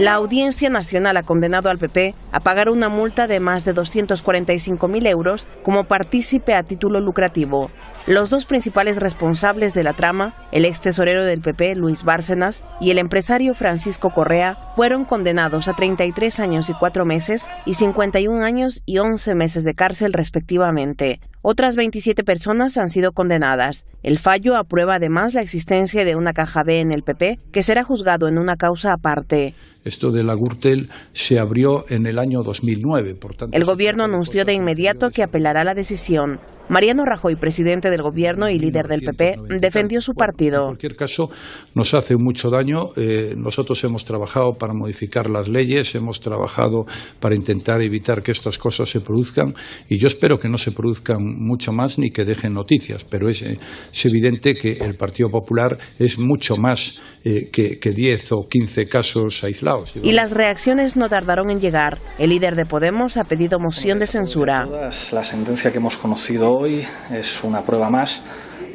La 0.00 0.14
Audiencia 0.14 0.70
Nacional 0.70 1.18
ha 1.18 1.24
condenado 1.24 1.68
al 1.68 1.76
PP 1.76 2.14
a 2.32 2.40
pagar 2.40 2.70
una 2.70 2.88
multa 2.88 3.26
de 3.26 3.38
más 3.38 3.66
de 3.66 3.74
245.000 3.74 5.06
euros 5.06 5.46
como 5.62 5.84
partícipe 5.84 6.54
a 6.54 6.62
título 6.62 7.00
lucrativo. 7.00 7.70
Los 8.06 8.30
dos 8.30 8.46
principales 8.46 8.96
responsables 8.96 9.74
de 9.74 9.82
la 9.82 9.92
trama, 9.92 10.34
el 10.52 10.64
ex 10.64 10.80
tesorero 10.80 11.22
del 11.26 11.42
PP, 11.42 11.74
Luis 11.74 12.02
Bárcenas, 12.02 12.64
y 12.80 12.92
el 12.92 12.98
empresario 12.98 13.52
Francisco 13.52 14.08
Correa, 14.08 14.70
fueron 14.74 15.04
condenados 15.04 15.68
a 15.68 15.74
33 15.74 16.40
años 16.40 16.70
y 16.70 16.72
4 16.72 17.04
meses 17.04 17.50
y 17.66 17.74
51 17.74 18.42
años 18.42 18.82
y 18.86 19.00
11 19.00 19.34
meses 19.34 19.64
de 19.64 19.74
cárcel 19.74 20.14
respectivamente. 20.14 21.20
Otras 21.42 21.74
27 21.76 22.22
personas 22.22 22.76
han 22.76 22.88
sido 22.88 23.12
condenadas. 23.12 23.86
El 24.02 24.18
fallo 24.18 24.56
aprueba 24.56 24.96
además 24.96 25.32
la 25.32 25.40
existencia 25.40 26.04
de 26.04 26.14
una 26.14 26.34
caja 26.34 26.62
B 26.62 26.80
en 26.80 26.92
el 26.92 27.02
PP, 27.02 27.38
que 27.50 27.62
será 27.62 27.82
juzgado 27.82 28.28
en 28.28 28.38
una 28.38 28.56
causa 28.56 28.92
aparte. 28.92 29.54
Esto 29.84 30.10
de 30.10 30.22
la 30.22 30.34
Gürtel 30.34 30.90
se 31.14 31.38
abrió 31.38 31.84
en 31.88 32.06
el 32.06 32.18
año 32.18 32.42
2009, 32.42 33.14
por 33.14 33.34
tanto. 33.34 33.56
El 33.56 33.64
gobierno 33.64 34.04
anunció 34.04 34.44
de 34.44 34.52
inmediato 34.52 35.08
que 35.08 35.22
apelará 35.22 35.64
la 35.64 35.72
decisión. 35.72 36.40
Mariano 36.70 37.04
Rajoy, 37.04 37.34
presidente 37.34 37.90
del 37.90 38.00
gobierno 38.00 38.48
y 38.48 38.56
líder 38.56 38.86
del 38.86 39.00
PP, 39.00 39.38
defendió 39.58 40.00
su 40.00 40.14
partido. 40.14 40.60
En 40.60 40.66
cualquier 40.66 40.94
caso, 40.94 41.28
nos 41.74 41.94
hace 41.94 42.16
mucho 42.16 42.48
daño. 42.48 42.90
Eh, 42.96 43.34
nosotros 43.36 43.82
hemos 43.82 44.04
trabajado 44.04 44.52
para 44.52 44.72
modificar 44.72 45.28
las 45.28 45.48
leyes, 45.48 45.96
hemos 45.96 46.20
trabajado 46.20 46.86
para 47.18 47.34
intentar 47.34 47.82
evitar 47.82 48.22
que 48.22 48.30
estas 48.30 48.56
cosas 48.56 48.88
se 48.88 49.00
produzcan 49.00 49.52
y 49.88 49.98
yo 49.98 50.06
espero 50.06 50.38
que 50.38 50.48
no 50.48 50.58
se 50.58 50.70
produzcan 50.70 51.29
mucho 51.36 51.72
más 51.72 51.98
ni 51.98 52.10
que 52.10 52.24
dejen 52.24 52.54
noticias, 52.54 53.04
pero 53.04 53.28
es, 53.28 53.42
es 53.42 54.04
evidente 54.04 54.54
que 54.54 54.72
el 54.72 54.94
Partido 54.94 55.30
Popular 55.30 55.76
es 55.98 56.18
mucho 56.18 56.56
más 56.56 57.02
eh, 57.24 57.48
que, 57.52 57.78
que 57.78 57.90
10 57.90 58.32
o 58.32 58.48
15 58.48 58.88
casos 58.88 59.44
aislados. 59.44 59.94
Y 60.02 60.12
las 60.12 60.32
reacciones 60.32 60.96
no 60.96 61.08
tardaron 61.08 61.50
en 61.50 61.60
llegar. 61.60 61.98
El 62.18 62.30
líder 62.30 62.56
de 62.56 62.66
Podemos 62.66 63.16
ha 63.16 63.24
pedido 63.24 63.58
moción 63.58 63.98
de 63.98 64.06
censura. 64.06 64.66
la 65.12 65.24
sentencia 65.24 65.70
que 65.70 65.78
hemos 65.78 65.96
conocido 65.96 66.50
hoy 66.50 66.84
es 67.12 67.44
una 67.44 67.62
prueba 67.62 67.90
más 67.90 68.22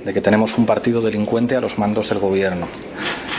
de 0.06 0.14
que 0.14 0.22
tenemos 0.22 0.58
un 0.58 0.66
partido 0.66 1.02
delincuente 1.02 1.56
a 1.56 1.60
los 1.60 1.80
mandos 1.80 2.10
del 2.10 2.20
gobierno. 2.20 2.68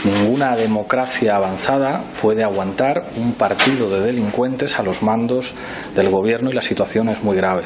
Ninguna 0.03 0.55
democracia 0.55 1.35
avanzada 1.35 2.03
puede 2.21 2.43
aguantar 2.43 3.09
un 3.15 3.33
partido 3.33 3.89
de 3.89 4.01
delincuentes 4.01 4.77
a 4.77 4.83
los 4.83 5.01
mandos 5.01 5.55
del 5.95 6.09
gobierno 6.09 6.49
y 6.49 6.53
la 6.53 6.61
situación 6.61 7.09
es 7.09 7.23
muy 7.23 7.35
grave. 7.35 7.63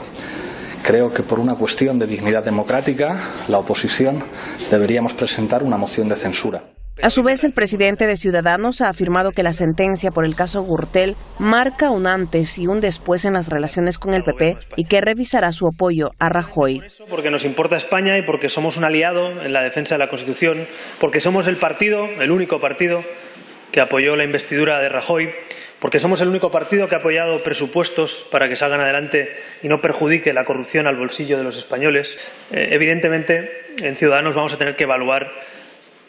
Creo 0.83 1.09
que 1.09 1.21
por 1.21 1.39
una 1.39 1.53
cuestión 1.53 1.99
de 1.99 2.07
dignidad 2.07 2.43
democrática, 2.43 3.15
la 3.47 3.59
oposición 3.59 4.23
deberíamos 4.71 5.13
presentar 5.13 5.63
una 5.63 5.77
moción 5.77 6.09
de 6.09 6.15
censura. 6.15 6.63
A 7.01 7.09
su 7.09 7.23
vez, 7.23 7.43
el 7.43 7.53
presidente 7.53 8.05
de 8.05 8.15
Ciudadanos 8.15 8.81
ha 8.81 8.89
afirmado 8.89 9.31
que 9.31 9.43
la 9.43 9.53
sentencia 9.53 10.11
por 10.11 10.25
el 10.25 10.35
caso 10.35 10.63
Gürtel 10.63 11.15
marca 11.39 11.89
un 11.89 12.05
antes 12.05 12.59
y 12.59 12.67
un 12.67 12.79
después 12.79 13.25
en 13.25 13.33
las 13.33 13.49
relaciones 13.49 13.97
con 13.97 14.13
el 14.13 14.23
PP 14.23 14.57
y 14.75 14.85
que 14.85 15.01
revisará 15.01 15.51
su 15.51 15.67
apoyo 15.67 16.11
a 16.19 16.29
Rajoy. 16.29 16.81
porque 17.09 17.31
nos 17.31 17.45
importa 17.45 17.75
España 17.75 18.17
y 18.17 18.25
porque 18.25 18.49
somos 18.49 18.77
un 18.77 18.83
aliado 18.83 19.41
en 19.41 19.53
la 19.53 19.63
defensa 19.63 19.95
de 19.95 19.99
la 19.99 20.09
Constitución, 20.09 20.67
porque 20.99 21.19
somos 21.19 21.47
el 21.47 21.57
partido, 21.57 22.05
el 22.19 22.29
único 22.29 22.59
partido 22.59 22.99
que 23.71 23.81
apoyó 23.81 24.15
la 24.15 24.23
investidura 24.23 24.79
de 24.79 24.89
Rajoy, 24.89 25.29
porque 25.79 25.99
somos 25.99 26.21
el 26.21 26.29
único 26.29 26.51
partido 26.51 26.87
que 26.87 26.95
ha 26.95 26.99
apoyado 26.99 27.41
presupuestos 27.43 28.27
para 28.31 28.47
que 28.47 28.55
salgan 28.55 28.81
adelante 28.81 29.29
y 29.63 29.67
no 29.67 29.79
perjudique 29.79 30.33
la 30.33 30.43
corrupción 30.43 30.87
al 30.87 30.97
bolsillo 30.97 31.37
de 31.37 31.43
los 31.43 31.57
españoles. 31.57 32.17
Eh, 32.51 32.69
evidentemente, 32.71 33.65
en 33.81 33.95
Ciudadanos 33.95 34.35
vamos 34.35 34.53
a 34.53 34.57
tener 34.57 34.75
que 34.75 34.83
evaluar 34.83 35.31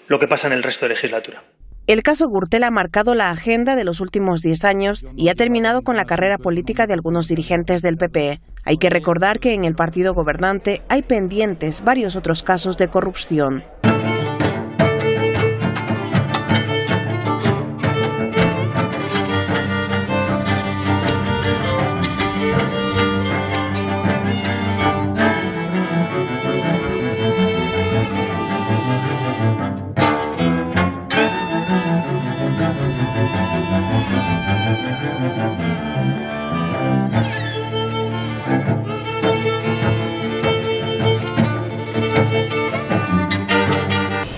lo 0.09 0.19
que 0.19 0.27
pasa 0.27 0.49
en 0.49 0.55
el 0.55 0.63
resto 0.63 0.87
de 0.87 0.91
legislatura. 0.91 1.43
El 1.89 2.03
caso 2.03 2.29
Gürtel 2.29 2.63
ha 2.63 2.71
marcado 2.71 3.15
la 3.15 3.31
agenda 3.31 3.75
de 3.75 3.83
los 3.83 4.01
últimos 4.01 4.41
10 4.41 4.65
años 4.65 5.05
y 5.17 5.31
ha 5.31 5.35
terminado 5.35 5.83
con 5.83 5.97
la 5.97 6.05
carrera 6.05 6.39
política 6.39 6.87
de 6.87 6.95
algunos 6.95 7.27
dirigentes 7.27 7.83
del 7.83 7.97
PP. 7.97 8.41
Hay 8.65 8.77
que 8.77 8.89
recordar 8.89 9.41
que 9.41 9.53
en 9.53 9.65
el 9.65 9.75
partido 9.75 10.15
gobernante 10.15 10.83
hay 10.89 11.03
pendientes 11.03 11.83
varios 11.83 12.15
otros 12.15 12.45
casos 12.45 12.77
de 12.77 12.87
corrupción. 12.87 13.65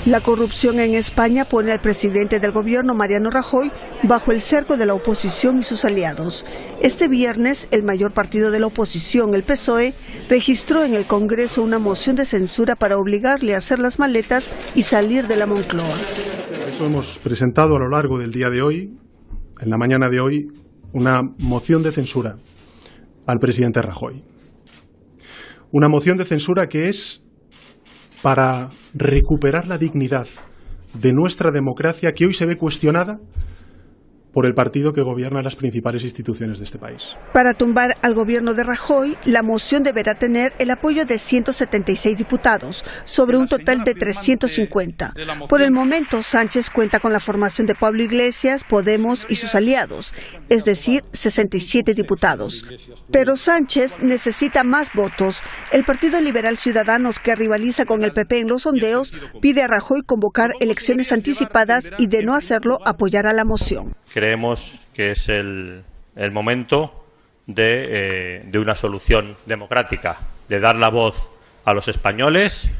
La 0.06 0.20
corrupción 0.20 0.80
en 0.80 0.94
España 0.94 1.46
pone 1.46 1.72
al 1.72 1.80
presidente 1.80 2.38
del 2.38 2.52
gobierno, 2.52 2.94
Mariano 2.94 3.30
Rajoy, 3.30 3.72
bajo 4.06 4.32
el 4.32 4.42
cerco 4.42 4.76
de 4.76 4.84
la 4.84 4.92
oposición 4.92 5.60
y 5.60 5.62
sus 5.62 5.86
aliados. 5.86 6.44
Este 6.82 7.08
viernes, 7.08 7.68
el 7.70 7.84
mayor 7.84 8.12
partido 8.12 8.50
de 8.50 8.60
la 8.60 8.66
oposición, 8.66 9.34
el 9.34 9.44
PSOE, 9.44 9.94
registró 10.28 10.84
en 10.84 10.92
el 10.92 11.06
Congreso 11.06 11.62
una 11.62 11.78
moción 11.78 12.16
de 12.16 12.26
censura 12.26 12.76
para 12.76 12.98
obligarle 12.98 13.54
a 13.54 13.58
hacer 13.58 13.78
las 13.78 13.98
maletas 13.98 14.52
y 14.74 14.82
salir 14.82 15.26
de 15.26 15.36
la 15.36 15.46
Moncloa. 15.46 15.96
Eso 16.68 16.84
hemos 16.84 17.18
presentado 17.18 17.74
a 17.76 17.78
lo 17.78 17.88
largo 17.88 18.18
del 18.18 18.30
día 18.30 18.50
de 18.50 18.60
hoy, 18.60 18.94
en 19.58 19.70
la 19.70 19.78
mañana 19.78 20.10
de 20.10 20.20
hoy, 20.20 20.48
una 20.92 21.22
moción 21.38 21.82
de 21.82 21.92
censura 21.92 22.36
al 23.26 23.38
presidente 23.38 23.80
Rajoy. 23.80 24.22
Una 25.72 25.88
moción 25.88 26.18
de 26.18 26.26
censura 26.26 26.68
que 26.68 26.90
es 26.90 27.23
para 28.24 28.70
recuperar 28.94 29.66
la 29.66 29.76
dignidad 29.76 30.26
de 30.94 31.12
nuestra 31.12 31.50
democracia 31.50 32.12
que 32.12 32.24
hoy 32.24 32.32
se 32.32 32.46
ve 32.46 32.56
cuestionada 32.56 33.20
por 34.34 34.46
el 34.46 34.54
partido 34.54 34.92
que 34.92 35.00
gobierna 35.00 35.42
las 35.42 35.54
principales 35.54 36.02
instituciones 36.02 36.58
de 36.58 36.64
este 36.64 36.78
país. 36.78 37.16
Para 37.32 37.54
tumbar 37.54 37.96
al 38.02 38.14
gobierno 38.14 38.52
de 38.52 38.64
Rajoy, 38.64 39.16
la 39.24 39.42
moción 39.42 39.84
deberá 39.84 40.16
tener 40.16 40.52
el 40.58 40.70
apoyo 40.70 41.06
de 41.06 41.18
176 41.18 42.16
diputados, 42.16 42.84
sobre 43.04 43.38
un 43.38 43.46
total 43.46 43.84
de 43.84 43.94
350. 43.94 45.14
Por 45.48 45.62
el 45.62 45.70
momento, 45.70 46.22
Sánchez 46.22 46.68
cuenta 46.70 46.98
con 46.98 47.12
la 47.12 47.20
formación 47.20 47.68
de 47.68 47.76
Pablo 47.76 48.02
Iglesias, 48.02 48.64
Podemos 48.68 49.24
y 49.28 49.36
sus 49.36 49.54
aliados, 49.54 50.12
es 50.48 50.64
decir, 50.64 51.04
67 51.12 51.94
diputados. 51.94 52.66
Pero 53.12 53.36
Sánchez 53.36 53.98
necesita 54.02 54.64
más 54.64 54.92
votos. 54.94 55.42
El 55.70 55.84
Partido 55.84 56.20
Liberal 56.20 56.58
Ciudadanos, 56.58 57.20
que 57.20 57.36
rivaliza 57.36 57.84
con 57.84 58.02
el 58.02 58.12
PP 58.12 58.40
en 58.40 58.48
los 58.48 58.62
sondeos, 58.62 59.12
pide 59.40 59.62
a 59.62 59.68
Rajoy 59.68 60.02
convocar 60.02 60.52
elecciones 60.58 61.12
anticipadas 61.12 61.90
y, 61.98 62.08
de 62.08 62.24
no 62.24 62.34
hacerlo, 62.34 62.78
apoyar 62.84 63.28
a 63.28 63.32
la 63.32 63.44
moción 63.44 63.92
creemos 64.24 64.80
que 64.94 65.10
es 65.10 65.28
el, 65.28 65.84
momento 66.32 67.04
de, 67.46 68.38
eh, 68.38 68.42
de, 68.46 68.58
una 68.58 68.74
solución 68.74 69.36
democrática, 69.44 70.16
de 70.48 70.60
dar 70.60 70.76
la 70.76 70.88
voz 70.88 71.28
a 71.66 71.74
los 71.74 71.88
españoles, 71.88 72.70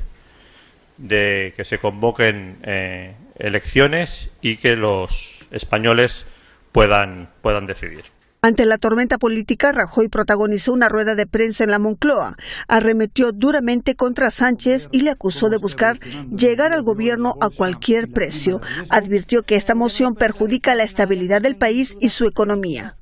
de 0.97 1.53
que 1.55 1.65
se 1.67 1.77
convoquen 1.77 2.57
eh, 2.63 3.15
elecciones 3.39 4.33
y 4.41 4.57
que 4.57 4.75
los 4.75 5.47
españoles 5.51 6.27
puedan, 6.73 7.29
puedan 7.43 7.67
decidir. 7.67 8.05
Ante 8.45 8.67
la 8.67 8.77
tormenta 8.77 9.17
política, 9.17 9.73
Rajoy 9.73 10.11
protagonizó 10.11 10.75
una 10.75 10.91
rueda 10.91 11.15
de 11.15 11.27
prensa 11.27 11.65
en 11.65 11.71
la 11.71 11.79
Moncloa, 11.79 12.37
arremetió 12.69 13.33
duramente 13.33 13.95
contra 13.95 14.31
Sánchez 14.31 14.91
y 14.93 15.01
le 15.01 15.09
acusó 15.09 15.49
de 15.49 15.57
buscar 15.57 15.99
llegar 16.29 16.75
al 16.75 16.83
gobierno 16.83 17.37
a 17.41 17.49
cualquier 17.49 18.13
precio. 18.13 18.61
Advirtió 18.91 19.45
que 19.45 19.57
esta 19.57 19.75
moción 19.75 20.15
perjudica 20.15 20.75
la 20.75 20.83
estabilidad 20.83 21.41
del 21.41 21.57
país 21.57 21.97
y 22.03 22.11
su 22.11 22.27
economía. 22.27 22.99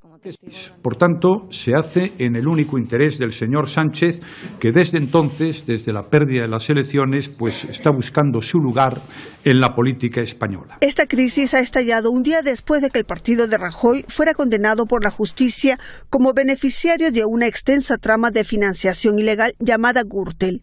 Por 0.82 0.96
tanto, 0.96 1.46
se 1.50 1.74
hace 1.74 2.12
en 2.18 2.36
el 2.36 2.46
único 2.46 2.78
interés 2.78 3.18
del 3.18 3.32
señor 3.32 3.68
Sánchez, 3.68 4.20
que 4.60 4.70
desde 4.70 4.98
entonces, 4.98 5.66
desde 5.66 5.92
la 5.92 6.08
pérdida 6.08 6.42
de 6.42 6.48
las 6.48 6.70
elecciones, 6.70 7.28
pues 7.28 7.64
está 7.64 7.90
buscando 7.90 8.40
su 8.40 8.58
lugar 8.58 9.00
en 9.44 9.58
la 9.58 9.74
política 9.74 10.20
española. 10.20 10.78
Esta 10.80 11.06
crisis 11.06 11.54
ha 11.54 11.60
estallado 11.60 12.10
un 12.10 12.22
día 12.22 12.42
después 12.42 12.82
de 12.82 12.90
que 12.90 13.00
el 13.00 13.04
partido 13.04 13.46
de 13.46 13.58
Rajoy 13.58 14.04
fuera 14.08 14.34
condenado 14.34 14.86
por 14.86 15.02
la 15.02 15.10
justicia 15.10 15.78
como 16.08 16.32
beneficiario 16.32 17.10
de 17.10 17.24
una 17.24 17.46
extensa 17.46 17.96
trama 17.98 18.30
de 18.30 18.44
financiación 18.44 19.18
ilegal 19.18 19.54
llamada 19.58 20.02
Gürtel. 20.04 20.62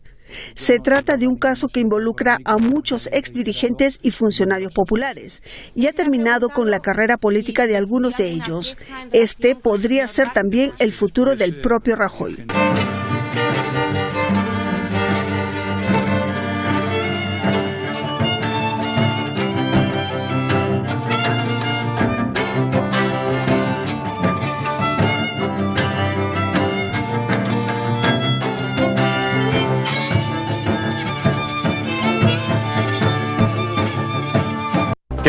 Se 0.56 0.80
trata 0.80 1.18
de 1.18 1.28
un 1.28 1.38
caso 1.38 1.68
que 1.68 1.80
involucra 1.80 2.38
a 2.46 2.58
muchos 2.58 3.10
exdirigentes 3.12 4.00
y 4.02 4.12
funcionarios 4.12 4.74
populares 4.74 5.42
y 5.76 5.88
ha 5.88 5.94
terminado 5.94 6.50
con 6.50 6.70
la 6.70 6.80
carrera 6.80 7.18
política 7.18 7.68
de 7.68 7.78
algunos 7.78 8.18
de 8.18 8.30
ellos. 8.30 8.78
Este 9.12 9.56
podría 9.56 10.08
ser 10.08 10.34
también 10.34 10.72
el 10.80 10.92
futuro 10.92 11.36
del 11.36 11.62
propio 11.62 11.96
Rajoy. 11.96 12.46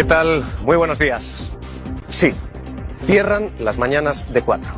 ¿Qué 0.00 0.04
tal? 0.04 0.42
Muy 0.62 0.78
buenos 0.78 0.98
días. 0.98 1.50
Sí, 2.08 2.32
cierran 3.04 3.52
las 3.58 3.76
mañanas 3.76 4.32
de 4.32 4.40
cuatro. 4.40 4.72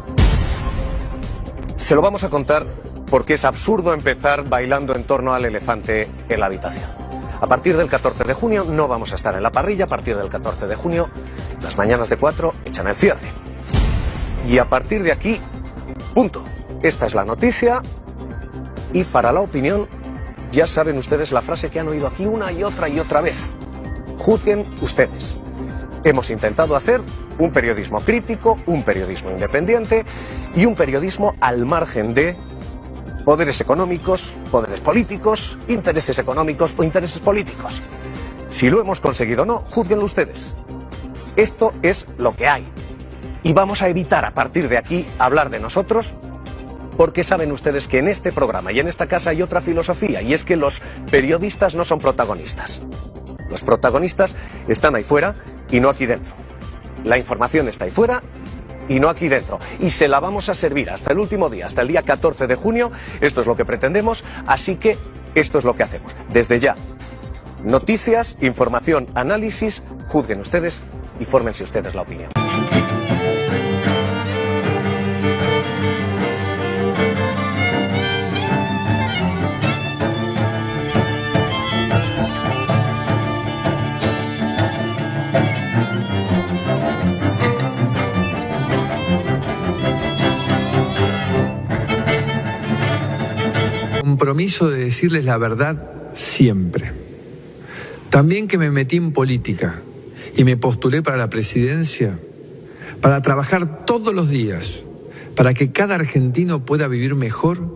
Se 1.77 1.95
lo 1.95 2.03
vamos 2.03 2.25
a 2.25 2.29
contar 2.29 2.67
porque 3.09 3.35
es 3.35 3.45
absurdo 3.45 3.95
empezar 3.95 4.49
bailando 4.49 4.97
en 4.97 5.05
torno 5.05 5.33
al 5.33 5.45
elefante 5.45 6.11
en 6.29 6.41
la 6.41 6.47
habitación. 6.47 6.87
A 7.41 7.47
partir 7.47 7.77
del 7.77 7.89
14 7.89 8.25
de 8.25 8.35
junio 8.35 8.65
no 8.65 8.89
vamos 8.89 9.13
a 9.13 9.15
estar 9.15 9.37
en 9.37 9.45
la 9.45 9.53
parrilla, 9.53 9.85
a 9.85 9.87
partir 9.87 10.17
del 10.17 10.29
14 10.29 10.67
de 10.67 10.75
junio 10.75 11.09
las 11.63 11.79
mañanas 11.79 12.09
de 12.09 12.17
cuatro 12.17 12.53
echan 12.65 12.89
el 12.89 12.97
cierre. 12.97 13.29
Y 14.49 14.59
a 14.59 14.69
partir 14.69 15.05
de 15.05 15.13
aquí, 15.13 15.41
punto. 16.15 16.43
Esta 16.83 17.07
es 17.07 17.15
la 17.15 17.25
noticia 17.25 17.81
y 18.93 19.05
para 19.05 19.31
la 19.31 19.43
opinión 19.43 19.87
ya 20.51 20.67
saben 20.67 20.99
ustedes 20.99 21.31
la 21.31 21.43
frase 21.43 21.71
que 21.71 21.79
han 21.79 21.87
oído 21.87 22.09
aquí 22.09 22.27
una 22.27 22.51
y 22.51 22.65
otra 22.65 22.89
y 22.89 22.99
otra 22.99 23.21
vez. 23.21 23.55
Juzguen 24.19 24.67
ustedes. 24.81 25.39
Hemos 26.05 26.31
intentado 26.31 26.75
hacer 26.77 27.01
un 27.39 27.53
periodismo 27.53 28.01
crítico, 28.01 28.59
un 28.67 28.83
periodismo 28.83 29.31
independiente 29.31 30.05
y 30.55 30.67
un 30.67 30.75
periodismo 30.75 31.35
al 31.41 31.65
margen 31.65 32.15
de 32.15 32.37
poderes 33.25 33.61
económicos, 33.61 34.39
poderes 34.51 34.81
políticos, 34.81 35.59
intereses 35.69 36.19
económicos 36.19 36.75
o 36.77 36.83
intereses 36.83 37.21
políticos. 37.21 37.83
Si 38.51 38.69
lo 38.69 38.81
hemos 38.81 39.01
conseguido 39.01 39.43
o 39.43 39.47
no, 39.47 39.59
juzguenlo 39.71 40.05
ustedes. 40.05 40.57
Esto 41.37 41.73
es 41.83 42.07
lo 42.19 42.37
que 42.37 42.49
hay. 42.49 42.67
Y 43.43 43.53
vamos 43.53 43.83
a 43.83 43.89
evitar 43.89 44.25
a 44.25 44.35
partir 44.35 44.69
de 44.69 44.77
aquí 44.77 45.07
hablar 45.19 45.51
de 45.51 45.61
nosotros 45.61 46.15
porque 46.97 47.25
saben 47.25 47.53
ustedes 47.53 47.89
que 47.89 47.99
en 47.99 48.09
este 48.09 48.33
programa 48.33 48.73
y 48.73 48.81
en 48.81 48.89
esta 48.89 49.07
casa 49.07 49.31
hay 49.31 49.43
otra 49.43 49.61
filosofía 49.61 50.21
y 50.23 50.35
es 50.35 50.45
que 50.45 50.57
los 50.57 50.83
periodistas 51.11 51.75
no 51.75 51.85
son 51.85 51.99
protagonistas. 51.99 52.83
Los 53.53 53.63
protagonistas 53.63 54.35
están 54.67 54.97
ahí 54.97 55.05
fuera 55.05 55.35
y 55.71 55.79
no 55.79 55.91
aquí 55.91 56.07
dentro. 56.07 56.35
La 57.05 57.19
información 57.19 57.69
está 57.69 57.85
ahí 57.85 57.91
fuera 57.91 58.23
y 58.89 58.99
no 58.99 59.11
aquí 59.11 59.29
dentro. 59.29 59.59
Y 59.79 59.91
se 59.91 60.09
la 60.09 60.21
vamos 60.21 60.49
a 60.49 60.55
servir 60.55 60.91
hasta 60.91 61.13
el 61.13 61.19
último 61.19 61.51
día, 61.51 61.67
hasta 61.67 61.83
el 61.83 61.89
día 61.89 62.03
14 62.03 62.47
de 62.47 62.55
junio. 62.57 62.91
Esto 63.21 63.43
es 63.43 63.47
lo 63.47 63.55
que 63.55 63.67
pretendemos, 63.67 64.25
así 64.47 64.77
que 64.77 64.97
esto 65.35 65.59
es 65.59 65.65
lo 65.65 65.75
que 65.75 65.83
hacemos. 65.83 66.17
Desde 66.33 66.61
ya, 66.61 66.77
noticias, 67.63 68.39
información, 68.41 69.07
análisis, 69.15 69.83
juzguen 70.09 70.41
ustedes 70.41 70.83
y 71.21 71.27
fórmense 71.27 71.63
ustedes 71.63 71.95
la 71.95 72.03
opinión. 72.03 72.42
Compromiso 94.23 94.71
de 94.71 94.85
decirles 94.85 95.25
la 95.25 95.37
verdad 95.37 96.15
siempre. 96.15 96.93
También 98.09 98.47
que 98.47 98.57
me 98.57 98.71
metí 98.71 98.95
en 98.95 99.11
política 99.11 99.83
y 100.37 100.45
me 100.45 100.57
postulé 100.57 101.03
para 101.03 101.17
la 101.17 101.29
presidencia 101.29 102.21
para 103.01 103.21
trabajar 103.21 103.85
todos 103.85 104.15
los 104.15 104.31
días 104.31 104.85
para 105.35 105.55
que 105.55 105.73
cada 105.73 105.97
argentino 105.97 106.65
pueda 106.65 106.87
vivir 106.87 107.17
mejor 107.17 107.67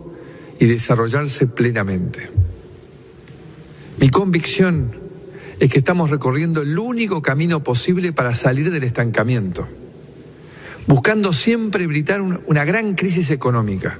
y 0.57 0.67
desarrollarse 0.67 1.47
plenamente. 1.47 2.29
Mi 3.99 4.07
convicción 4.07 4.93
es 5.59 5.69
que 5.69 5.79
estamos 5.79 6.11
recorriendo 6.11 6.61
el 6.61 6.79
único 6.79 7.21
camino 7.21 7.61
posible 7.61 8.13
para 8.13 8.35
salir 8.35 8.71
del 8.71 8.85
estancamiento, 8.85 9.67
buscando 10.87 11.33
siempre 11.33 11.83
evitar 11.83 12.21
una 12.21 12.63
gran 12.63 12.95
crisis 12.95 13.31
económica 13.31 13.99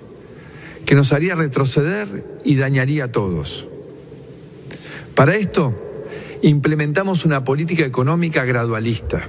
que 0.87 0.95
nos 0.95 1.11
haría 1.11 1.35
retroceder 1.35 2.39
y 2.45 2.55
dañaría 2.55 3.03
a 3.03 3.11
todos. 3.11 3.67
Para 5.15 5.35
esto, 5.35 5.75
implementamos 6.41 7.25
una 7.25 7.43
política 7.43 7.83
económica 7.85 8.45
gradualista 8.45 9.27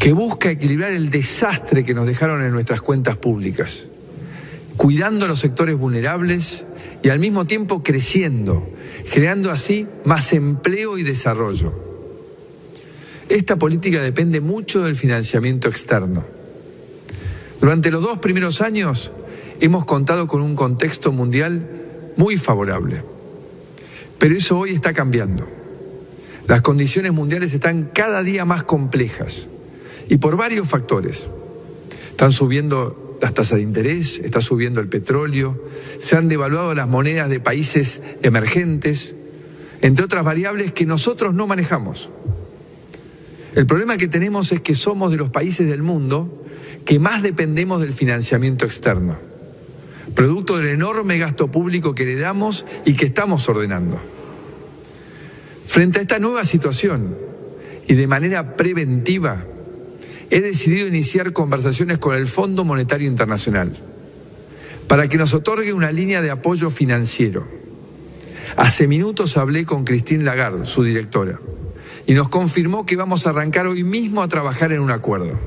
que 0.00 0.12
busca 0.12 0.50
equilibrar 0.50 0.90
el 0.90 1.10
desastre 1.10 1.84
que 1.84 1.94
nos 1.94 2.08
dejaron 2.08 2.42
en 2.42 2.50
nuestras 2.50 2.80
cuentas 2.82 3.14
públicas, 3.14 3.86
cuidando 4.76 5.26
a 5.26 5.28
los 5.28 5.38
sectores 5.38 5.76
vulnerables 5.76 6.64
y 7.04 7.10
al 7.10 7.20
mismo 7.20 7.44
tiempo 7.44 7.84
creciendo, 7.84 8.68
creando 9.12 9.52
así 9.52 9.86
más 10.04 10.32
empleo 10.32 10.98
y 10.98 11.04
desarrollo. 11.04 11.72
Esta 13.28 13.54
política 13.54 14.02
depende 14.02 14.40
mucho 14.40 14.82
del 14.82 14.96
financiamiento 14.96 15.68
externo. 15.68 16.24
Durante 17.60 17.92
los 17.92 18.02
dos 18.02 18.18
primeros 18.18 18.60
años 18.60 19.12
hemos 19.62 19.84
contado 19.84 20.26
con 20.26 20.42
un 20.42 20.56
contexto 20.56 21.12
mundial 21.12 21.68
muy 22.16 22.36
favorable, 22.36 23.04
pero 24.18 24.34
eso 24.34 24.58
hoy 24.58 24.70
está 24.70 24.92
cambiando. 24.92 25.48
Las 26.48 26.62
condiciones 26.62 27.12
mundiales 27.12 27.54
están 27.54 27.90
cada 27.94 28.24
día 28.24 28.44
más 28.44 28.64
complejas 28.64 29.46
y 30.08 30.16
por 30.16 30.36
varios 30.36 30.68
factores. 30.68 31.28
Están 32.10 32.32
subiendo 32.32 33.16
las 33.22 33.34
tasas 33.34 33.58
de 33.58 33.62
interés, 33.62 34.18
está 34.18 34.40
subiendo 34.40 34.80
el 34.80 34.88
petróleo, 34.88 35.64
se 36.00 36.16
han 36.16 36.26
devaluado 36.26 36.74
las 36.74 36.88
monedas 36.88 37.28
de 37.28 37.38
países 37.38 38.00
emergentes, 38.22 39.14
entre 39.80 40.04
otras 40.04 40.24
variables 40.24 40.72
que 40.72 40.86
nosotros 40.86 41.34
no 41.34 41.46
manejamos. 41.46 42.10
El 43.54 43.66
problema 43.66 43.96
que 43.96 44.08
tenemos 44.08 44.50
es 44.50 44.60
que 44.60 44.74
somos 44.74 45.12
de 45.12 45.18
los 45.18 45.30
países 45.30 45.68
del 45.68 45.82
mundo 45.82 46.44
que 46.84 46.98
más 46.98 47.22
dependemos 47.22 47.80
del 47.80 47.92
financiamiento 47.92 48.64
externo, 48.64 49.30
producto 50.14 50.58
del 50.58 50.68
enorme 50.68 51.18
gasto 51.18 51.50
público 51.50 51.94
que 51.94 52.04
le 52.04 52.16
damos 52.16 52.64
y 52.84 52.94
que 52.94 53.06
estamos 53.06 53.48
ordenando. 53.48 53.98
Frente 55.66 55.98
a 55.98 56.02
esta 56.02 56.18
nueva 56.18 56.44
situación 56.44 57.16
y 57.86 57.94
de 57.94 58.06
manera 58.06 58.56
preventiva, 58.56 59.44
he 60.30 60.40
decidido 60.40 60.86
iniciar 60.86 61.32
conversaciones 61.32 61.98
con 61.98 62.14
el 62.14 62.26
Fondo 62.26 62.64
Monetario 62.64 63.08
Internacional 63.08 63.76
para 64.88 65.08
que 65.08 65.16
nos 65.16 65.32
otorgue 65.34 65.72
una 65.72 65.90
línea 65.90 66.20
de 66.22 66.30
apoyo 66.30 66.68
financiero. 66.70 67.46
Hace 68.56 68.86
minutos 68.86 69.36
hablé 69.36 69.64
con 69.64 69.84
Christine 69.84 70.24
Lagarde, 70.24 70.66
su 70.66 70.84
directora, 70.84 71.40
y 72.06 72.14
nos 72.14 72.28
confirmó 72.28 72.84
que 72.84 72.96
vamos 72.96 73.26
a 73.26 73.30
arrancar 73.30 73.66
hoy 73.66 73.84
mismo 73.84 74.22
a 74.22 74.28
trabajar 74.28 74.72
en 74.72 74.80
un 74.80 74.90
acuerdo. 74.90 75.38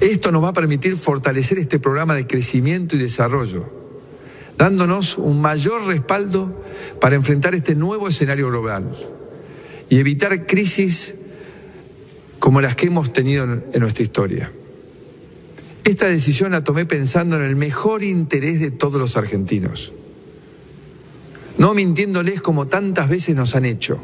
Esto 0.00 0.30
nos 0.30 0.44
va 0.44 0.50
a 0.50 0.52
permitir 0.52 0.96
fortalecer 0.96 1.58
este 1.58 1.80
programa 1.80 2.14
de 2.14 2.26
crecimiento 2.26 2.94
y 2.94 3.00
desarrollo, 3.00 3.68
dándonos 4.56 5.18
un 5.18 5.40
mayor 5.40 5.86
respaldo 5.86 6.64
para 7.00 7.16
enfrentar 7.16 7.54
este 7.54 7.74
nuevo 7.74 8.08
escenario 8.08 8.48
global 8.48 8.94
y 9.88 9.98
evitar 9.98 10.46
crisis 10.46 11.14
como 12.38 12.60
las 12.60 12.76
que 12.76 12.86
hemos 12.86 13.12
tenido 13.12 13.44
en 13.44 13.80
nuestra 13.80 14.04
historia. 14.04 14.52
Esta 15.82 16.06
decisión 16.06 16.52
la 16.52 16.62
tomé 16.62 16.86
pensando 16.86 17.36
en 17.36 17.42
el 17.42 17.56
mejor 17.56 18.04
interés 18.04 18.60
de 18.60 18.70
todos 18.70 19.00
los 19.00 19.16
argentinos, 19.16 19.92
no 21.56 21.74
mintiéndoles 21.74 22.40
como 22.40 22.68
tantas 22.68 23.08
veces 23.08 23.34
nos 23.34 23.56
han 23.56 23.64
hecho. 23.64 23.98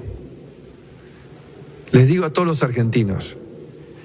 Les 1.93 2.09
digo 2.09 2.25
a 2.25 2.33
todos 2.33 2.49
los 2.49 2.65
argentinos, 2.65 3.37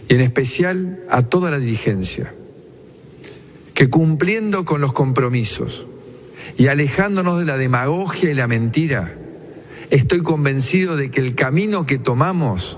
y 0.10 0.16
en 0.16 0.22
especial 0.22 1.00
a 1.10 1.22
toda 1.22 1.52
la 1.52 1.60
dirigencia, 1.60 2.34
que 3.76 3.90
cumpliendo 3.90 4.66
con 4.66 4.82
los 4.82 4.92
compromisos 4.92 5.86
y 6.58 6.68
alejándonos 6.68 7.40
de 7.40 7.46
la 7.46 7.58
demagogia 7.58 8.32
y 8.32 8.34
la 8.34 8.48
mentira, 8.48 9.16
estoy 9.92 10.22
convencido 10.22 10.98
de 10.98 11.12
que 11.12 11.22
el 11.22 11.36
camino 11.36 11.86
que 11.86 12.00
tomamos 12.00 12.78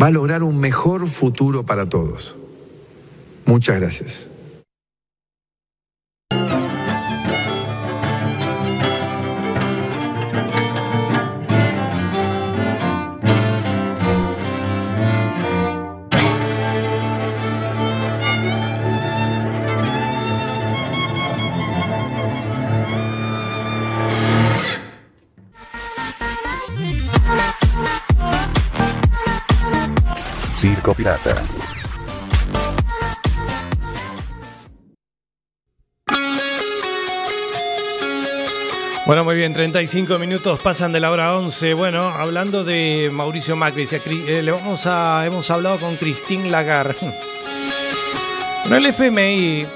va 0.00 0.06
a 0.08 0.10
lograr 0.10 0.42
un 0.42 0.58
mejor 0.58 1.08
futuro 1.08 1.64
para 1.64 1.86
todos. 1.86 2.36
Muchas 3.46 3.80
gracias. 3.80 4.29
Circo 30.60 30.92
Pirata. 30.92 31.42
Bueno, 39.06 39.24
muy 39.24 39.36
bien, 39.36 39.54
35 39.54 40.18
minutos 40.18 40.60
pasan 40.60 40.92
de 40.92 41.00
la 41.00 41.10
hora 41.12 41.34
11. 41.38 41.72
Bueno, 41.72 42.08
hablando 42.08 42.62
de 42.62 43.08
Mauricio 43.10 43.56
Macri, 43.56 43.88
eh, 44.28 44.42
le 44.42 44.50
vamos 44.50 44.84
a, 44.84 45.24
hemos 45.24 45.50
hablado 45.50 45.80
con 45.80 45.96
Christine 45.96 46.50
Lagarde. 46.50 46.94
Bueno, 48.68 48.76
el 48.76 48.86
FMI, 48.92 49.66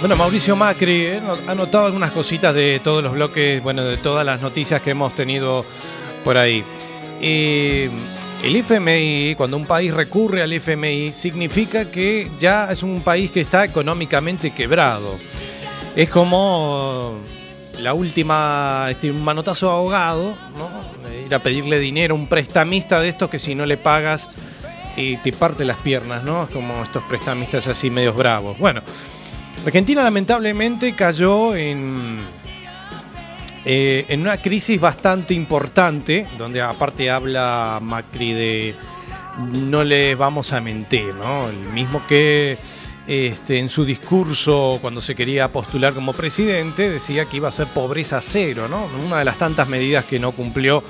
bueno, 0.00 0.16
Mauricio 0.16 0.56
Macri 0.56 1.04
eh, 1.04 1.22
ha 1.46 1.54
notado 1.54 1.84
algunas 1.84 2.10
cositas 2.10 2.54
de 2.54 2.80
todos 2.82 3.04
los 3.04 3.12
bloques, 3.12 3.62
bueno, 3.62 3.84
de 3.84 3.98
todas 3.98 4.24
las 4.24 4.40
noticias 4.40 4.80
que 4.80 4.92
hemos 4.92 5.14
tenido 5.14 5.66
por 6.24 6.38
ahí. 6.38 6.64
Eh, 7.20 7.90
el 8.42 8.56
FMI, 8.56 9.34
cuando 9.36 9.56
un 9.56 9.66
país 9.66 9.94
recurre 9.94 10.42
al 10.42 10.52
FMI, 10.52 11.12
significa 11.12 11.84
que 11.90 12.30
ya 12.38 12.70
es 12.70 12.82
un 12.82 13.02
país 13.02 13.30
que 13.30 13.40
está 13.40 13.64
económicamente 13.64 14.50
quebrado. 14.50 15.16
Es 15.94 16.08
como 16.08 17.18
la 17.80 17.94
última, 17.94 18.88
este, 18.90 19.10
un 19.10 19.22
manotazo 19.22 19.70
ahogado, 19.70 20.34
¿no? 20.58 20.70
ir 21.24 21.34
a 21.34 21.38
pedirle 21.38 21.78
dinero 21.78 22.14
a 22.14 22.18
un 22.18 22.26
prestamista 22.26 23.00
de 23.00 23.10
estos 23.10 23.30
que 23.30 23.38
si 23.38 23.54
no 23.54 23.64
le 23.64 23.76
pagas 23.76 24.28
y 24.96 25.16
te 25.18 25.32
parte 25.32 25.64
las 25.64 25.76
piernas, 25.78 26.24
¿no? 26.24 26.48
Como 26.52 26.82
estos 26.82 27.02
prestamistas 27.04 27.66
así 27.68 27.90
medios 27.90 28.16
bravos. 28.16 28.58
Bueno, 28.58 28.82
Argentina 29.64 30.02
lamentablemente 30.02 30.94
cayó 30.94 31.54
en 31.54 32.18
eh, 33.64 34.06
en 34.08 34.20
una 34.22 34.38
crisis 34.38 34.80
bastante 34.80 35.34
importante, 35.34 36.26
donde 36.38 36.60
aparte 36.60 37.10
habla 37.10 37.78
Macri 37.80 38.32
de 38.32 38.74
no 39.38 39.84
le 39.84 40.14
vamos 40.14 40.52
a 40.52 40.60
mentir, 40.60 41.14
¿no? 41.14 41.48
El 41.48 41.56
mismo 41.72 42.06
que 42.06 42.58
este, 43.06 43.58
en 43.58 43.68
su 43.68 43.84
discurso 43.84 44.78
cuando 44.80 45.00
se 45.00 45.14
quería 45.14 45.48
postular 45.48 45.92
como 45.92 46.12
presidente 46.12 46.90
decía 46.90 47.24
que 47.24 47.38
iba 47.38 47.48
a 47.48 47.52
ser 47.52 47.66
pobreza 47.68 48.20
cero, 48.20 48.68
¿no? 48.68 48.86
Una 49.06 49.18
de 49.18 49.24
las 49.24 49.38
tantas 49.38 49.68
medidas 49.68 50.04
que 50.04 50.18
no 50.18 50.32
cumplió. 50.32 50.82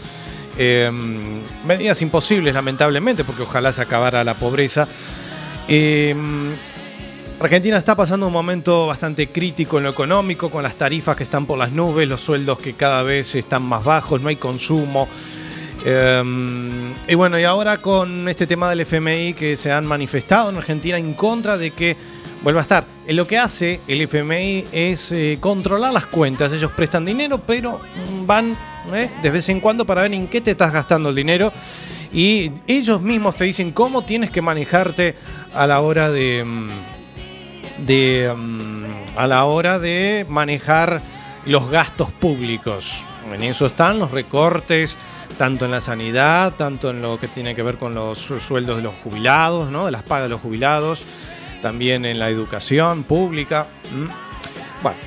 Em, 0.59 1.41
medidas 1.64 2.03
imposibles, 2.03 2.53
lamentablemente, 2.53 3.25
porque 3.25 3.43
ojalá 3.43 3.73
se 3.73 3.81
acabara 3.81 4.23
la 4.25 4.35
pobreza. 4.35 4.87
Em, 5.68 6.53
Argentina 7.41 7.76
está 7.76 7.97
pasando 7.97 8.26
un 8.26 8.33
momento 8.33 8.87
bastante 8.87 9.28
crítico 9.28 9.78
en 9.78 9.85
lo 9.85 9.91
económico, 9.91 10.51
con 10.51 10.62
las 10.62 10.74
tarifas 10.76 11.16
que 11.16 11.24
están 11.24 11.47
por 11.47 11.59
las 11.59 11.72
nubes, 11.72 12.09
los 12.09 12.20
sueldos 12.20 12.59
que 12.59 12.74
cada 12.74 13.03
vez 13.03 13.35
están 13.35 13.62
más 13.62 13.85
bajos, 13.85 14.20
no 14.20 14.28
hay 14.28 14.37
consumo. 14.37 15.09
Em, 15.85 16.93
y 17.09 17.14
bueno, 17.14 17.39
y 17.39 17.45
ahora 17.45 17.78
con 17.78 18.28
este 18.28 18.47
tema 18.47 18.70
del 18.70 18.80
FMI 18.80 19.35
que 19.35 19.57
se 19.57 19.72
han 19.72 19.85
manifestado 19.85 20.51
en 20.51 20.57
Argentina 20.57 20.97
en 20.97 21.14
contra 21.14 21.59
de 21.59 21.72
que 21.72 21.97
vuelva 22.43 22.61
a 22.61 22.62
estar. 22.62 22.85
En 23.07 23.16
lo 23.16 23.26
que 23.26 23.39
hace 23.39 23.80
el 23.89 24.01
FMI 24.03 24.66
es 24.70 25.11
eh, 25.12 25.39
controlar 25.41 25.93
las 25.93 26.07
cuentas. 26.07 26.53
Ellos 26.53 26.70
prestan 26.72 27.05
dinero, 27.05 27.41
pero 27.45 27.80
van 28.24 28.57
eh, 28.93 29.11
de 29.22 29.30
vez 29.30 29.49
en 29.49 29.61
cuando 29.61 29.85
para 29.85 30.03
ver 30.03 30.12
en 30.12 30.28
qué 30.28 30.41
te 30.41 30.53
estás 30.53 30.72
gastando 30.72 31.09
el 31.09 31.14
dinero. 31.14 31.53
Y 32.12 32.53
ellos 32.66 33.01
mismos 33.01 33.37
te 33.37 33.45
dicen 33.45 33.72
cómo 33.72 34.03
tienes 34.03 34.30
que 34.30 34.43
manejarte 34.43 35.16
a 35.55 35.66
la 35.66 35.80
hora 35.80 36.11
de... 36.11 36.45
Mm, 36.45 36.91
de, 37.79 38.33
mm, 38.35 39.18
a 39.18 39.27
la 39.27 39.45
hora 39.45 39.79
de 39.79 40.27
manejar 40.29 41.01
los 41.47 41.70
gastos 41.70 42.11
públicos. 42.11 43.05
En 43.33 43.43
eso 43.43 43.66
están 43.66 43.99
los 43.99 44.11
recortes, 44.11 44.97
tanto 45.39 45.64
en 45.64 45.70
la 45.70 45.81
sanidad, 45.81 46.53
tanto 46.55 46.91
en 46.91 47.03
lo 47.03 47.18
que 47.18 47.29
tiene 47.29 47.55
que 47.55 47.62
ver 47.62 47.77
con 47.77 47.95
los 47.95 48.18
sueldos 48.18 48.77
de 48.77 48.83
los 48.83 48.95
jubilados, 49.03 49.70
¿no? 49.70 49.87
de 49.87 49.93
las 49.93 50.03
pagas 50.03 50.25
de 50.25 50.31
los 50.31 50.41
jubilados, 50.41 51.05
también 51.61 52.05
en 52.05 52.18
la 52.18 52.29
educación 52.29 53.05
pública. 53.05 53.66
Bueno, 54.83 54.99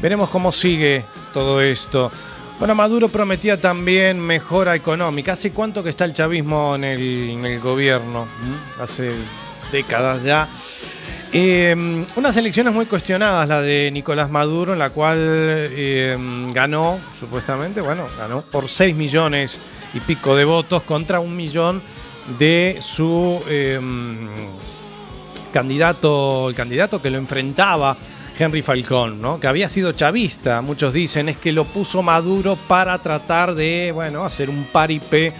veremos 0.00 0.28
cómo 0.30 0.52
sigue 0.52 1.04
todo 1.32 1.60
esto. 1.60 2.10
Bueno, 2.58 2.74
Maduro 2.74 3.08
prometía 3.08 3.60
también 3.60 4.18
mejora 4.18 4.74
económica. 4.74 5.32
¿Hace 5.32 5.52
cuánto 5.52 5.84
que 5.84 5.90
está 5.90 6.04
el 6.04 6.12
chavismo 6.12 6.74
en 6.74 6.84
el, 6.84 7.60
gobierno? 7.60 8.26
Hace 8.80 9.12
décadas 9.70 10.24
ya. 10.24 10.48
Em, 11.30 12.06
unas 12.16 12.36
elecciones 12.38 12.72
muy 12.72 12.86
cuestionadas, 12.86 13.46
la 13.46 13.60
de 13.60 13.90
Nicolás 13.92 14.30
Maduro, 14.30 14.72
en 14.72 14.78
la 14.78 14.90
cual 14.90 15.18
em, 15.76 16.50
ganó, 16.52 16.98
supuestamente, 17.20 17.82
bueno, 17.82 18.06
ganó 18.18 18.40
por 18.40 18.68
6 18.68 18.96
millones 18.96 19.58
y 19.92 20.00
pico 20.00 20.34
de 20.34 20.46
votos 20.46 20.82
contra 20.84 21.20
un 21.20 21.36
millón 21.36 21.82
de 22.38 22.78
su 22.80 23.42
em, 23.48 24.26
candidato, 25.52 26.48
el 26.48 26.54
candidato 26.54 27.02
que 27.02 27.10
lo 27.10 27.18
enfrentaba, 27.18 27.94
Henry 28.38 28.62
Falcón, 28.62 29.20
¿no? 29.20 29.40
que 29.40 29.48
había 29.48 29.68
sido 29.68 29.92
chavista, 29.92 30.62
muchos 30.62 30.94
dicen, 30.94 31.28
es 31.28 31.36
que 31.36 31.52
lo 31.52 31.64
puso 31.64 32.02
Maduro 32.02 32.56
para 32.68 32.98
tratar 32.98 33.54
de, 33.54 33.90
bueno, 33.92 34.24
hacer 34.24 34.48
un 34.48 34.64
paripé 34.64 35.34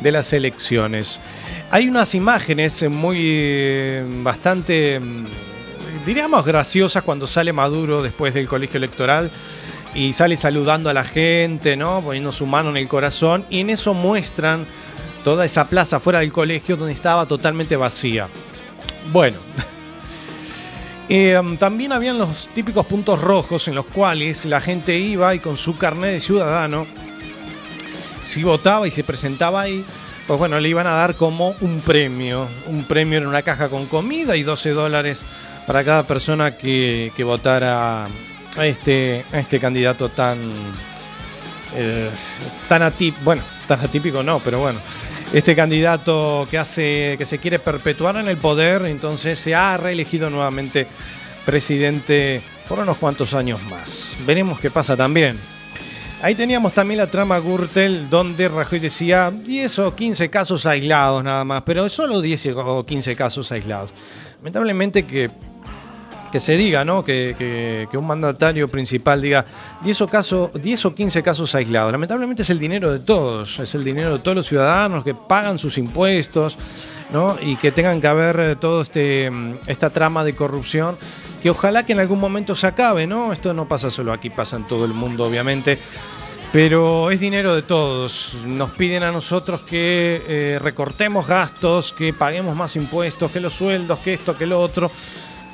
de 0.00 0.12
las 0.12 0.32
elecciones. 0.32 1.20
Hay 1.74 1.88
unas 1.88 2.14
imágenes 2.14 2.88
muy 2.88 4.00
bastante, 4.22 5.00
diríamos, 6.06 6.44
graciosas 6.44 7.02
cuando 7.02 7.26
sale 7.26 7.52
Maduro 7.52 8.00
después 8.00 8.32
del 8.32 8.46
colegio 8.46 8.76
electoral 8.76 9.28
y 9.92 10.12
sale 10.12 10.36
saludando 10.36 10.88
a 10.88 10.94
la 10.94 11.02
gente, 11.02 11.76
¿no? 11.76 12.00
Poniendo 12.00 12.30
su 12.30 12.46
mano 12.46 12.70
en 12.70 12.76
el 12.76 12.86
corazón 12.86 13.44
y 13.50 13.58
en 13.58 13.70
eso 13.70 13.92
muestran 13.92 14.66
toda 15.24 15.44
esa 15.44 15.66
plaza 15.66 15.98
fuera 15.98 16.20
del 16.20 16.32
colegio 16.32 16.76
donde 16.76 16.92
estaba 16.92 17.26
totalmente 17.26 17.74
vacía. 17.74 18.28
Bueno, 19.12 19.38
eh, 21.08 21.36
también 21.58 21.90
habían 21.90 22.18
los 22.18 22.46
típicos 22.54 22.86
puntos 22.86 23.20
rojos 23.20 23.66
en 23.66 23.74
los 23.74 23.86
cuales 23.86 24.44
la 24.44 24.60
gente 24.60 24.96
iba 24.96 25.34
y 25.34 25.40
con 25.40 25.56
su 25.56 25.76
carnet 25.76 26.12
de 26.12 26.20
ciudadano, 26.20 26.86
si 28.22 28.44
votaba 28.44 28.86
y 28.86 28.92
se 28.92 29.02
presentaba 29.02 29.62
ahí, 29.62 29.84
pues 30.26 30.38
bueno, 30.38 30.58
le 30.58 30.68
iban 30.68 30.86
a 30.86 30.92
dar 30.92 31.14
como 31.16 31.54
un 31.60 31.80
premio. 31.80 32.48
Un 32.66 32.84
premio 32.84 33.18
en 33.18 33.26
una 33.26 33.42
caja 33.42 33.68
con 33.68 33.86
comida 33.86 34.36
y 34.36 34.42
12 34.42 34.70
dólares 34.70 35.22
para 35.66 35.84
cada 35.84 36.06
persona 36.06 36.56
que, 36.56 37.12
votara 37.18 38.06
a 38.56 38.66
este, 38.66 39.24
a 39.32 39.38
este 39.38 39.58
candidato 39.60 40.08
tan, 40.08 40.38
eh, 41.74 42.10
tan 42.68 42.82
atípico. 42.82 43.24
Bueno, 43.24 43.42
tan 43.68 43.80
atípico 43.80 44.22
no, 44.22 44.40
pero 44.40 44.60
bueno. 44.60 44.80
Este 45.32 45.56
candidato 45.56 46.46
que 46.50 46.58
hace 46.58 47.16
que 47.18 47.26
se 47.26 47.38
quiere 47.38 47.58
perpetuar 47.58 48.16
en 48.16 48.28
el 48.28 48.36
poder, 48.36 48.86
entonces 48.86 49.38
se 49.38 49.54
ha 49.54 49.76
reelegido 49.76 50.30
nuevamente 50.30 50.86
presidente 51.44 52.40
por 52.68 52.78
unos 52.78 52.98
cuantos 52.98 53.34
años 53.34 53.60
más. 53.64 54.16
Veremos 54.26 54.60
qué 54.60 54.70
pasa 54.70 54.96
también. 54.96 55.38
Ahí 56.24 56.34
teníamos 56.34 56.72
también 56.72 56.96
la 56.96 57.06
trama 57.08 57.38
Gürtel, 57.38 58.08
donde 58.08 58.48
Rajoy 58.48 58.78
decía 58.78 59.30
10 59.30 59.78
o 59.80 59.94
15 59.94 60.30
casos 60.30 60.64
aislados 60.64 61.22
nada 61.22 61.44
más, 61.44 61.64
pero 61.66 61.86
solo 61.90 62.22
10 62.22 62.46
o 62.56 62.86
15 62.86 63.14
casos 63.14 63.52
aislados. 63.52 63.92
Lamentablemente 64.38 65.04
que, 65.04 65.30
que 66.32 66.40
se 66.40 66.56
diga, 66.56 66.82
¿no? 66.82 67.04
Que, 67.04 67.86
un 67.92 68.06
mandatario 68.06 68.66
principal 68.68 69.20
diga 69.20 69.44
10 69.82 70.00
o, 70.00 70.08
caso, 70.08 70.50
10 70.54 70.86
o 70.86 70.94
15 70.94 71.22
casos 71.22 71.54
aislados. 71.54 71.92
Lamentablemente 71.92 72.40
es 72.40 72.48
el 72.48 72.58
dinero 72.58 72.90
de 72.90 73.00
todos, 73.00 73.58
es 73.58 73.74
el 73.74 73.84
dinero 73.84 74.14
de 74.14 74.20
todos 74.20 74.34
los 74.34 74.46
ciudadanos 74.46 75.04
que 75.04 75.12
pagan 75.12 75.58
sus 75.58 75.76
impuestos, 75.76 76.56
¿no? 77.12 77.36
Y 77.38 77.56
que 77.56 77.70
tengan 77.70 78.00
que 78.00 78.06
haber 78.06 78.56
todo 78.56 78.80
este, 78.80 79.30
esta 79.66 79.90
trama 79.90 80.24
de 80.24 80.34
corrupción 80.34 80.96
que 81.44 81.50
ojalá 81.50 81.84
que 81.84 81.92
en 81.92 82.00
algún 82.00 82.18
momento 82.18 82.54
se 82.54 82.66
acabe, 82.66 83.06
¿no? 83.06 83.30
Esto 83.30 83.52
no 83.52 83.68
pasa 83.68 83.90
solo 83.90 84.14
aquí, 84.14 84.30
pasa 84.30 84.56
en 84.56 84.66
todo 84.66 84.86
el 84.86 84.94
mundo, 84.94 85.26
obviamente. 85.26 85.78
Pero 86.54 87.10
es 87.10 87.18
dinero 87.18 87.52
de 87.52 87.62
todos. 87.62 88.36
Nos 88.46 88.70
piden 88.70 89.02
a 89.02 89.10
nosotros 89.10 89.62
que 89.62 90.22
eh, 90.28 90.58
recortemos 90.62 91.26
gastos, 91.26 91.92
que 91.92 92.12
paguemos 92.12 92.54
más 92.54 92.76
impuestos, 92.76 93.32
que 93.32 93.40
los 93.40 93.54
sueldos, 93.54 93.98
que 93.98 94.14
esto, 94.14 94.38
que 94.38 94.46
lo 94.46 94.60
otro. 94.60 94.88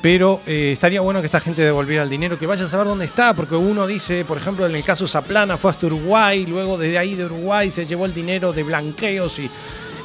Pero 0.03 0.43
eh, 0.47 0.73
estaría 0.75 1.01
bueno 1.01 1.21
que 1.21 1.27
esta 1.27 1.41
gente 1.41 1.63
devolviera 1.63 2.03
el 2.03 2.11
dinero, 2.11 2.39
que 2.39 2.47
vaya 2.47 2.65
a 2.65 2.67
saber 2.67 2.87
dónde 2.87 3.07
está, 3.07 3.33
porque 3.33 3.55
uno 3.55 3.87
dice, 3.87 4.27
por 4.27 4.37
ejemplo, 4.37 4.67
en 4.67 4.77
el 4.77 4.85
caso 4.85 5.09
Zaplana 5.09 5.57
fue 5.57 5.71
hasta 5.71 5.87
Uruguay, 5.87 6.45
luego 6.45 6.77
desde 6.77 6.99
ahí 6.99 7.15
de 7.15 7.25
Uruguay 7.25 7.71
se 7.71 7.87
llevó 7.87 8.05
el 8.05 8.13
dinero 8.13 8.53
de 8.53 8.63
blanqueos 8.63 9.39
y, 9.39 9.51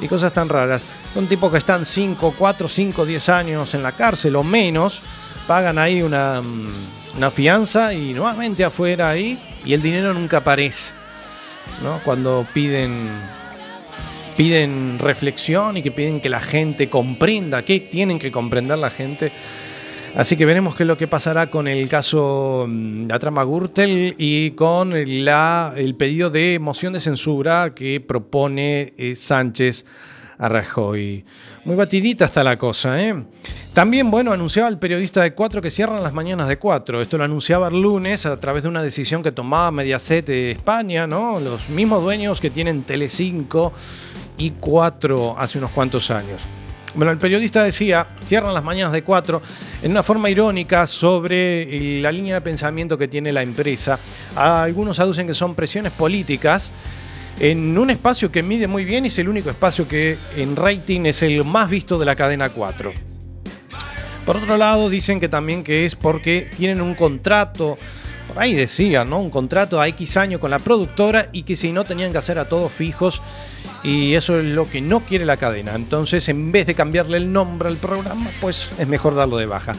cosas 0.08 0.32
tan 0.32 0.48
raras. 0.48 0.88
Son 1.14 1.28
tipos 1.28 1.52
que 1.52 1.58
están 1.58 1.84
5, 1.84 2.36
4, 2.38 2.70
5, 2.70 3.06
10 3.06 3.30
años 3.30 3.74
en 3.74 3.84
la 3.84 3.92
cárcel 3.92 4.38
o 4.38 4.46
menos 4.46 5.02
pagan 5.46 5.78
ahí 5.78 6.02
una, 6.02 6.42
mm, 6.42 6.95
una 7.18 7.32
fianza 7.32 7.94
y 7.94 8.14
nuevamente 8.14 8.64
afuera 8.64 9.10
ahí 9.10 9.40
y 9.64 9.74
el 9.74 9.82
dinero 9.82 10.14
nunca 10.14 10.38
aparece. 10.38 10.92
¿no? 11.84 12.00
Cuando 12.04 12.46
piden, 12.54 13.08
piden 14.38 15.00
reflexión 15.00 15.78
y 15.78 15.82
que 15.82 15.92
piden 15.92 16.22
que 16.22 16.30
la 16.30 16.42
gente 16.42 16.90
comprenda, 16.90 17.64
que 17.64 17.80
tienen 17.80 18.20
que 18.20 18.32
comprender 18.32 18.78
la 18.78 18.90
gente. 18.90 19.32
Así 20.16 20.38
que 20.38 20.46
veremos 20.46 20.76
qué 20.76 20.84
es 20.84 20.88
lo 20.88 20.98
que 20.98 21.08
pasará 21.08 21.48
con 21.48 21.68
el 21.68 21.90
caso 21.90 22.66
mm, 22.68 23.08
la 23.08 23.20
trama 23.20 23.44
Gürtel 23.44 24.16
y 24.18 24.52
con 24.52 24.94
la, 25.26 25.74
el 25.76 25.96
pedido 25.96 26.30
de 26.30 26.58
moción 26.60 26.94
de 26.94 27.00
censura 27.02 27.74
que 27.76 28.00
propone 28.00 28.94
eh, 28.98 29.16
Sánchez 29.16 29.86
a 30.38 30.50
Rajoy. 30.50 31.26
Muy 31.64 31.76
batidita 31.76 32.26
está 32.26 32.44
la 32.44 32.58
cosa, 32.58 33.02
¿eh? 33.02 33.16
También, 33.74 34.10
bueno, 34.10 34.32
anunciaba 34.32 34.70
el 34.70 34.78
periodista 34.78 35.22
de 35.22 35.34
Cuatro 35.34 35.62
que 35.62 35.70
cierran 35.70 36.02
las 36.02 36.14
mañanas 36.14 36.48
de 36.48 36.58
Cuatro. 36.58 37.02
Esto 37.02 37.18
lo 37.18 37.24
anunciaba 37.24 37.68
el 37.68 37.82
lunes 37.82 38.26
a 38.26 38.40
través 38.40 38.64
de 38.64 38.70
una 38.70 38.82
decisión 38.84 39.22
que 39.22 39.32
tomaba 39.32 39.72
Mediaset 39.72 40.26
de 40.26 40.52
España, 40.52 41.08
¿no? 41.08 41.40
Los 41.40 41.70
mismos 41.70 42.02
dueños 42.02 42.40
que 42.40 42.50
tienen 42.50 42.84
Telecinco 42.84 43.74
y 44.38 44.52
Cuatro 44.52 45.36
hace 45.38 45.58
unos 45.58 45.72
cuantos 45.72 46.12
años. 46.12 46.44
Bueno, 46.94 47.12
el 47.12 47.18
periodista 47.18 47.62
decía, 47.62 48.08
cierran 48.26 48.54
las 48.54 48.64
mañanas 48.64 48.94
de 48.94 49.04
Cuatro, 49.04 49.42
en 49.82 49.92
una 49.92 50.02
forma 50.02 50.30
irónica 50.30 50.88
sobre 50.88 52.00
la 52.00 52.10
línea 52.10 52.36
de 52.36 52.42
pensamiento 52.42 52.98
que 52.98 53.10
tiene 53.10 53.34
la 53.34 53.42
empresa. 53.42 54.00
Algunos 54.34 55.02
aducen 55.02 55.28
que 55.28 55.34
son 55.34 55.56
presiones 55.56 55.92
políticas 55.92 56.72
en 57.40 57.78
un 57.78 57.90
espacio 57.90 58.32
que 58.32 58.44
mide 58.44 58.68
muy 58.68 58.86
bien 58.86 59.06
y 59.06 59.10
es 59.10 59.20
el 59.20 59.30
único 59.30 59.50
espacio 59.50 59.88
que 59.88 60.18
en 60.38 60.56
rating 60.56 61.06
es 61.06 61.22
el 61.22 61.44
más 61.44 61.70
visto 61.70 61.98
de 61.98 62.06
la 62.06 62.16
cadena 62.16 62.50
4. 62.50 62.94
Por 64.26 64.38
otro 64.38 64.58
lado, 64.58 64.90
dicen 64.90 65.20
que 65.20 65.30
también 65.30 65.64
que 65.64 65.86
es 65.86 65.96
porque 65.96 66.50
tienen 66.58 66.82
un 66.82 66.96
contrato, 66.96 67.78
por 68.28 68.40
ahí 68.40 68.56
decían, 68.56 69.10
¿no? 69.10 69.20
Un 69.20 69.30
contrato 69.30 69.80
a 69.80 69.88
X 69.90 70.18
año 70.18 70.40
con 70.40 70.50
la 70.50 70.58
productora 70.58 71.30
y 71.32 71.44
que 71.44 71.56
si 71.56 71.72
no 71.72 71.84
tenían 71.84 72.12
que 72.12 72.18
hacer 72.18 72.40
a 72.40 72.50
todos 72.50 72.72
fijos 72.72 73.22
y 73.84 74.16
eso 74.16 74.40
es 74.40 74.46
lo 74.46 74.68
que 74.68 74.82
no 74.82 75.02
quiere 75.02 75.26
la 75.26 75.38
cadena. 75.38 75.76
Entonces, 75.76 76.28
en 76.28 76.52
vez 76.52 76.66
de 76.66 76.74
cambiarle 76.74 77.18
el 77.18 77.32
nombre 77.32 77.70
al 77.70 77.78
programa, 77.78 78.28
pues 78.42 78.72
es 78.80 78.88
mejor 78.88 79.14
darlo 79.14 79.38
de 79.38 79.46
baja. 79.46 79.74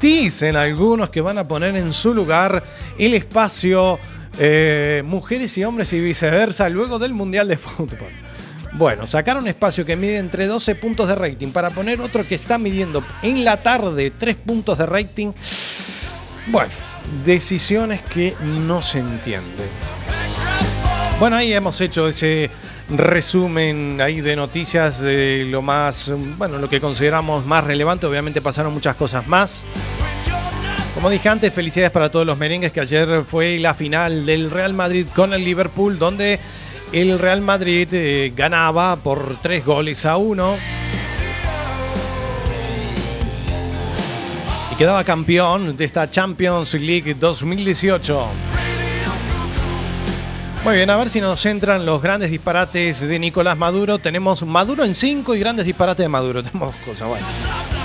Dicen 0.00 0.56
algunos 0.56 1.10
que 1.10 1.20
van 1.20 1.36
a 1.36 1.46
poner 1.46 1.76
en 1.76 1.92
su 1.92 2.14
lugar 2.14 2.62
el 2.98 3.12
espacio 3.12 3.98
eh, 4.38 5.02
mujeres 5.04 5.56
y 5.58 5.64
hombres 5.64 5.92
y 5.92 6.00
viceversa 6.00 6.68
luego 6.68 6.98
del 6.98 7.14
Mundial 7.14 7.48
de 7.48 7.56
Fútbol. 7.56 8.10
Bueno, 8.72 9.06
sacaron 9.06 9.44
un 9.44 9.48
espacio 9.48 9.86
que 9.86 9.96
mide 9.96 10.18
entre 10.18 10.46
12 10.46 10.74
puntos 10.74 11.08
de 11.08 11.14
rating 11.14 11.48
para 11.48 11.70
poner 11.70 12.00
otro 12.00 12.26
que 12.26 12.34
está 12.34 12.58
midiendo 12.58 13.02
en 13.22 13.42
la 13.44 13.56
tarde 13.56 14.10
3 14.10 14.36
puntos 14.36 14.76
de 14.76 14.84
rating. 14.84 15.32
Bueno, 16.48 16.72
decisiones 17.24 18.02
que 18.02 18.34
no 18.42 18.82
se 18.82 18.98
entienden. 18.98 19.68
Bueno, 21.18 21.36
ahí 21.36 21.54
hemos 21.54 21.80
hecho 21.80 22.08
ese 22.08 22.50
resumen 22.90 24.00
ahí 24.02 24.20
de 24.20 24.36
noticias 24.36 25.00
de 25.00 25.46
lo 25.48 25.62
más, 25.62 26.12
bueno, 26.36 26.58
lo 26.58 26.68
que 26.68 26.80
consideramos 26.80 27.46
más 27.46 27.64
relevante. 27.64 28.06
Obviamente 28.06 28.42
pasaron 28.42 28.74
muchas 28.74 28.96
cosas 28.96 29.26
más. 29.26 29.64
Como 30.96 31.10
dije 31.10 31.28
antes, 31.28 31.52
felicidades 31.52 31.92
para 31.92 32.10
todos 32.10 32.24
los 32.24 32.38
merengues 32.38 32.72
que 32.72 32.80
ayer 32.80 33.22
fue 33.22 33.58
la 33.58 33.74
final 33.74 34.24
del 34.24 34.50
Real 34.50 34.72
Madrid 34.72 35.06
con 35.14 35.34
el 35.34 35.44
Liverpool, 35.44 35.98
donde 35.98 36.40
el 36.90 37.18
Real 37.18 37.42
Madrid 37.42 37.86
eh, 37.92 38.32
ganaba 38.34 38.96
por 38.96 39.36
tres 39.42 39.62
goles 39.62 40.06
a 40.06 40.16
uno. 40.16 40.56
Y 44.72 44.76
quedaba 44.76 45.04
campeón 45.04 45.76
de 45.76 45.84
esta 45.84 46.10
Champions 46.10 46.72
League 46.72 47.14
2018. 47.14 48.26
Muy 50.64 50.76
bien, 50.76 50.88
a 50.88 50.96
ver 50.96 51.10
si 51.10 51.20
nos 51.20 51.44
entran 51.44 51.84
los 51.84 52.00
grandes 52.00 52.30
disparates 52.30 53.00
de 53.00 53.18
Nicolás 53.18 53.58
Maduro. 53.58 53.98
Tenemos 53.98 54.42
Maduro 54.44 54.82
en 54.82 54.94
5 54.94 55.34
y 55.34 55.40
grandes 55.40 55.66
disparates 55.66 56.04
de 56.04 56.08
Maduro. 56.08 56.42
Tenemos 56.42 56.74
cosas 56.76 57.06
buenas. 57.06 57.75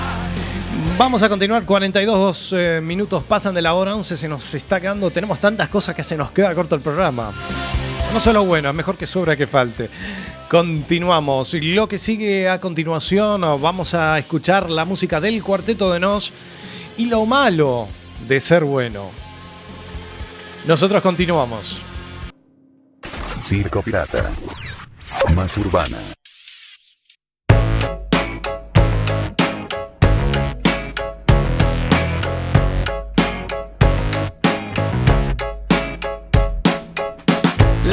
Vamos 0.98 1.24
a 1.24 1.30
continuar, 1.30 1.66
42 1.66 2.54
eh, 2.54 2.80
minutos 2.82 3.24
pasan 3.24 3.56
de 3.56 3.62
la 3.62 3.74
hora 3.74 3.96
11, 3.96 4.16
se 4.18 4.28
nos 4.28 4.54
está 4.54 4.80
quedando, 4.80 5.10
tenemos 5.10 5.40
tantas 5.40 5.68
cosas 5.70 5.96
que 5.96 6.04
se 6.04 6.16
nos 6.16 6.32
queda 6.32 6.54
corto 6.54 6.76
el 6.76 6.82
programa. 6.82 7.32
No 8.14 8.20
solo 8.20 8.46
bueno, 8.46 8.72
mejor 8.74 8.98
que 8.98 9.08
sobra 9.08 9.36
que 9.36 9.48
falte. 9.48 9.90
Continuamos. 10.50 11.54
Lo 11.54 11.88
que 11.88 11.98
sigue 11.98 12.50
a 12.50 12.60
continuación, 12.60 13.42
vamos 13.62 13.94
a 13.94 14.20
escuchar 14.20 14.70
la 14.70 14.84
música 14.84 15.22
del 15.22 15.42
Cuarteto 15.42 15.92
de 15.92 16.00
Nos 16.00 16.34
y 16.98 17.06
lo 17.06 17.26
malo 17.26 17.88
de 18.28 18.40
ser 18.42 18.66
bueno. 18.66 19.10
Nosotros 20.66 21.02
continuamos. 21.02 21.82
Circo 23.42 23.82
Pirata. 23.82 24.30
Más 25.34 25.58
urbana. 25.58 25.98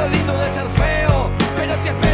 lo 0.00 0.08
lindo 0.08 0.38
de 0.38 0.48
ser 0.48 0.66
feo. 0.68 1.30
Pero 1.56 1.74
si 1.82 1.88
espero, 1.88 2.09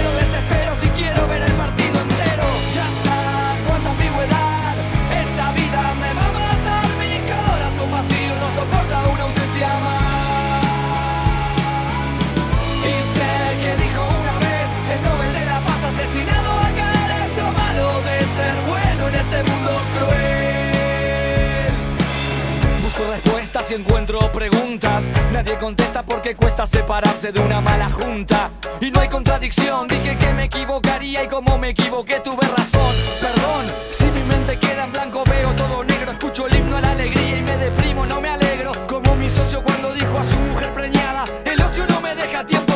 y 23.71 23.75
encuentro 23.75 24.19
preguntas. 24.33 25.05
Nadie 25.33 25.57
contesta 25.57 26.03
porque 26.03 26.37
cuesta 26.37 26.67
separarse 26.67 27.33
de 27.33 27.41
una 27.41 27.63
mala 27.63 27.89
junta. 27.89 28.51
Y 28.83 28.91
no 28.91 29.01
hay 29.01 29.09
contradicción, 29.09 29.89
dije 29.89 30.15
que 30.19 30.33
me 30.35 30.45
equivocaría 30.45 31.25
y 31.25 31.27
como 31.27 31.57
me 31.57 31.71
equivoqué 31.71 32.21
tuve 32.21 32.47
razón. 32.55 32.95
Perdón, 33.19 33.65
si 33.91 34.05
mi 34.05 34.23
mente 34.25 34.59
queda 34.59 34.85
en 34.85 34.93
blanco 34.93 35.25
veo 35.25 35.53
todo 35.55 35.83
negro, 35.85 36.13
escucho 36.13 36.47
el 36.47 36.55
himno 36.55 36.77
a 36.77 36.83
la 36.83 36.91
alegría 36.91 37.39
y 37.39 37.43
me 37.43 37.57
deprimo, 37.57 38.05
no 38.05 38.21
me 38.21 38.29
alegro. 38.29 38.73
Como 38.87 39.17
mi 39.17 39.31
socio 39.31 39.63
cuando 39.63 39.93
dijo 39.95 40.19
a 40.19 40.25
su 40.25 40.37
mujer 40.37 40.73
preñada, 40.75 41.25
el 41.47 41.61
ocio 41.63 41.87
no 41.89 42.03
me 42.03 42.15
deja 42.15 42.45
tiempo 42.45 42.76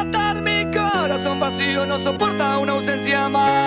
vacío 1.41 1.85
no 1.87 1.97
soporta 1.97 2.59
una 2.59 2.73
ausencia 2.73 3.27
más. 3.27 3.65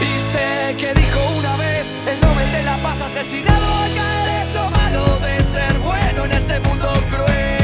Y 0.00 0.18
sé 0.18 0.74
que 0.78 0.94
dijo 0.94 1.20
una 1.38 1.54
vez 1.58 1.86
el 2.06 2.18
Nobel 2.18 2.50
de 2.50 2.62
la 2.62 2.76
Paz 2.78 3.02
asesinado 3.02 3.74
acá 3.84 4.42
es 4.42 4.54
lo 4.54 4.70
malo 4.70 5.18
de 5.18 5.44
ser 5.44 5.78
bueno 5.80 6.24
en 6.24 6.32
este 6.32 6.60
mundo 6.60 6.90
cruel. 7.10 7.61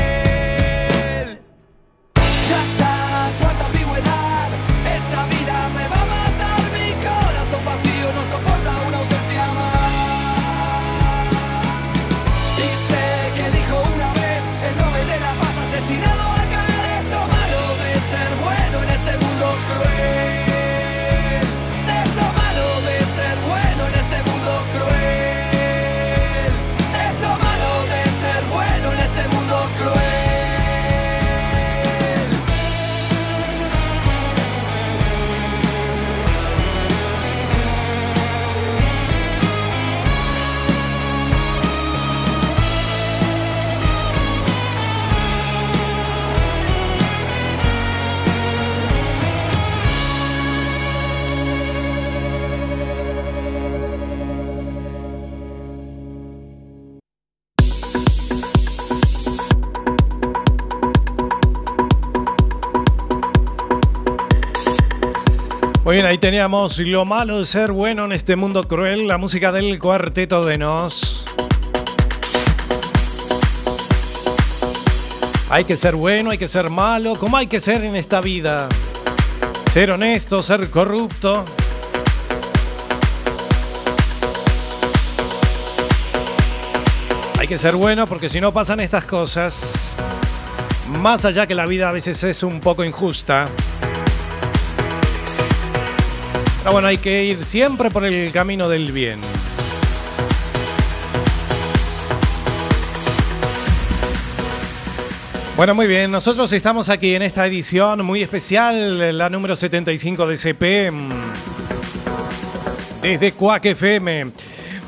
Teníamos 66.19 66.79
lo 66.79 67.05
malo 67.05 67.39
de 67.39 67.47
ser 67.47 67.73
bueno 67.73 68.05
en 68.05 68.13
este 68.13 68.35
mundo 68.35 68.65
cruel, 68.65 69.07
la 69.07 69.19
música 69.19 69.53
del 69.53 69.79
cuarteto 69.79 70.45
de 70.45 70.59
Nos. 70.59 71.25
Hay 75.51 75.65
que 75.65 75.77
ser 75.77 75.95
bueno, 75.95 76.31
hay 76.31 76.39
que 76.39 76.49
ser 76.49 76.71
malo, 76.71 77.17
como 77.17 77.37
hay 77.37 77.47
que 77.47 77.61
ser 77.61 77.85
en 77.85 77.95
esta 77.95 78.21
vida. 78.21 78.69
Ser 79.73 79.93
honesto, 79.93 80.43
ser 80.43 80.69
corrupto. 80.71 81.45
Hay 87.39 87.47
que 87.47 87.59
ser 87.59 87.77
bueno 87.77 88.07
porque 88.07 88.29
si 88.29 88.41
no 88.41 88.53
pasan 88.53 88.81
estas 88.81 89.05
cosas. 89.05 89.73
Más 91.01 91.25
allá 91.25 91.47
que 91.47 91.55
la 91.55 91.67
vida 91.67 91.89
a 91.89 91.93
veces 91.93 92.23
es 92.25 92.43
un 92.43 92.61
poco 92.61 92.85
injusta. 92.85 93.49
Pero 96.69 96.75
bueno, 96.75 96.89
hay 96.89 96.99
que 96.99 97.25
ir 97.25 97.47
siempre 97.47 97.89
por 97.89 98.05
el 98.05 98.31
camino 98.31 98.69
del 98.69 98.93
bien. 98.93 99.23
Bueno, 105.57 105.75
muy 105.75 105.87
bien, 105.87 106.11
nosotros 106.11 106.53
estamos 106.53 106.91
aquí 106.91 107.15
en 107.15 107.23
esta 107.23 107.47
edición 107.47 108.05
muy 108.05 108.21
especial, 108.23 109.17
la 109.17 109.31
número 109.31 109.57
75 109.57 110.27
de 110.27 110.37
CP, 110.37 110.91
mm, 110.91 111.09
desde 113.01 113.33
Cuac 113.33 113.65
FM. 113.65 114.27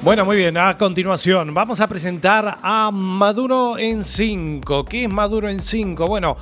Bueno, 0.02 0.26
muy 0.26 0.36
bien, 0.36 0.58
a 0.58 0.76
continuación 0.76 1.54
vamos 1.54 1.80
a 1.80 1.86
presentar 1.86 2.58
a 2.62 2.90
Maduro 2.90 3.78
en 3.78 4.04
5. 4.04 4.84
¿Qué 4.84 5.04
es 5.04 5.10
Maduro 5.10 5.48
en 5.48 5.60
5? 5.60 6.04
Bueno, 6.04 6.36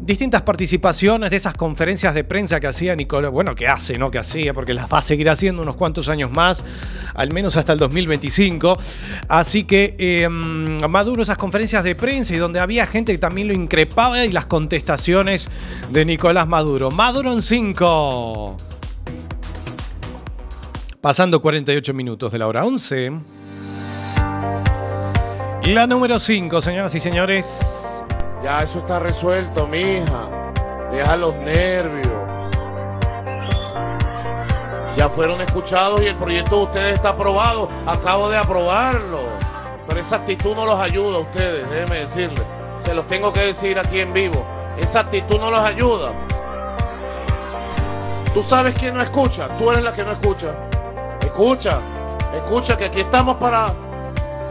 distintas 0.00 0.42
participaciones 0.42 1.30
de 1.30 1.36
esas 1.36 1.54
conferencias 1.54 2.14
de 2.14 2.24
prensa 2.24 2.60
que 2.60 2.66
hacía 2.66 2.96
Nicolás, 2.96 3.30
bueno, 3.30 3.54
que 3.54 3.68
hace, 3.68 3.98
no 3.98 4.10
que 4.10 4.18
hacía, 4.18 4.54
porque 4.54 4.74
las 4.74 4.90
va 4.90 4.98
a 4.98 5.02
seguir 5.02 5.28
haciendo 5.28 5.62
unos 5.62 5.76
cuantos 5.76 6.08
años 6.08 6.30
más, 6.30 6.64
al 7.14 7.32
menos 7.32 7.56
hasta 7.56 7.72
el 7.72 7.78
2025. 7.78 8.78
Así 9.28 9.64
que 9.64 9.96
em, 9.98 10.78
Maduro, 10.88 11.22
esas 11.22 11.36
conferencias 11.36 11.84
de 11.84 11.94
prensa 11.94 12.34
y 12.34 12.38
donde 12.38 12.60
había 12.60 12.86
gente 12.86 13.12
que 13.12 13.18
también 13.18 13.48
lo 13.48 13.54
increpaba 13.54 14.24
y 14.24 14.32
las 14.32 14.46
contestaciones 14.46 15.48
de 15.90 16.04
Nicolás 16.04 16.48
Maduro. 16.48 16.90
Maduro 16.90 17.32
en 17.32 17.42
5. 17.42 18.56
Pasando 21.00 21.40
48 21.40 21.94
minutos 21.94 22.32
de 22.32 22.38
la 22.38 22.46
hora 22.46 22.64
11. 22.64 23.12
La 25.66 25.86
número 25.86 26.18
5, 26.18 26.60
señoras 26.60 26.94
y 26.94 27.00
señores. 27.00 27.87
Ya 28.48 28.60
eso 28.60 28.78
está 28.78 28.98
resuelto, 28.98 29.66
mija. 29.66 30.26
Deja 30.90 31.16
los 31.18 31.34
nervios. 31.34 32.14
Ya 34.96 35.10
fueron 35.10 35.42
escuchados 35.42 36.00
y 36.00 36.06
el 36.06 36.16
proyecto 36.16 36.56
de 36.56 36.62
ustedes 36.62 36.94
está 36.94 37.10
aprobado. 37.10 37.68
Acabo 37.84 38.30
de 38.30 38.38
aprobarlo. 38.38 39.18
Pero 39.86 40.00
esa 40.00 40.16
actitud 40.16 40.56
no 40.56 40.64
los 40.64 40.80
ayuda 40.80 41.18
a 41.18 41.20
ustedes, 41.20 41.68
déjenme 41.68 41.96
decirles. 41.96 42.48
Se 42.80 42.94
los 42.94 43.06
tengo 43.06 43.34
que 43.34 43.40
decir 43.40 43.78
aquí 43.78 44.00
en 44.00 44.14
vivo. 44.14 44.46
Esa 44.78 45.00
actitud 45.00 45.38
no 45.38 45.50
los 45.50 45.60
ayuda. 45.60 46.12
Tú 48.32 48.42
sabes 48.42 48.74
quién 48.76 48.94
no 48.94 49.02
escucha. 49.02 49.58
Tú 49.58 49.70
eres 49.70 49.84
la 49.84 49.92
que 49.92 50.04
no 50.04 50.12
escucha. 50.12 50.54
Escucha. 51.20 51.80
Escucha 52.34 52.78
que 52.78 52.86
aquí 52.86 53.00
estamos 53.00 53.36
para 53.36 53.74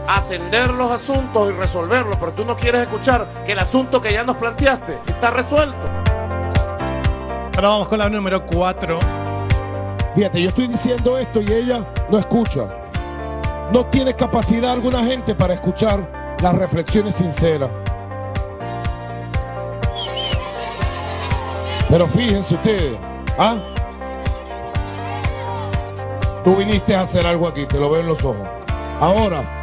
atender 0.08 0.70
los 0.70 0.90
asuntos 0.90 1.50
y 1.50 1.52
resolverlos, 1.52 2.16
pero 2.16 2.32
tú 2.32 2.44
no 2.46 2.56
quieres 2.56 2.82
escuchar 2.82 3.44
que 3.44 3.52
el 3.52 3.58
asunto 3.58 4.00
que 4.00 4.10
ya 4.10 4.24
nos 4.24 4.36
planteaste 4.36 4.98
está 5.06 5.30
resuelto. 5.30 5.76
Ahora 7.56 7.68
vamos 7.68 7.88
con 7.88 7.98
la 7.98 8.08
número 8.08 8.46
4. 8.46 8.98
Fíjate, 10.14 10.40
yo 10.40 10.48
estoy 10.48 10.66
diciendo 10.66 11.18
esto 11.18 11.42
y 11.42 11.52
ella 11.52 11.86
no 12.10 12.18
escucha. 12.18 12.68
No 13.70 13.84
tiene 13.86 14.14
capacidad 14.14 14.72
alguna 14.72 15.04
gente 15.04 15.34
para 15.34 15.52
escuchar 15.52 16.36
las 16.40 16.54
reflexiones 16.54 17.16
sinceras. 17.16 17.70
Pero 21.90 22.06
fíjense 22.06 22.54
ustedes, 22.54 22.98
¿ah? 23.38 23.56
Tú 26.44 26.56
viniste 26.56 26.94
a 26.94 27.02
hacer 27.02 27.26
algo 27.26 27.46
aquí, 27.46 27.66
te 27.66 27.78
lo 27.78 27.90
veo 27.90 28.00
en 28.00 28.08
los 28.08 28.24
ojos. 28.24 28.46
Ahora, 29.00 29.57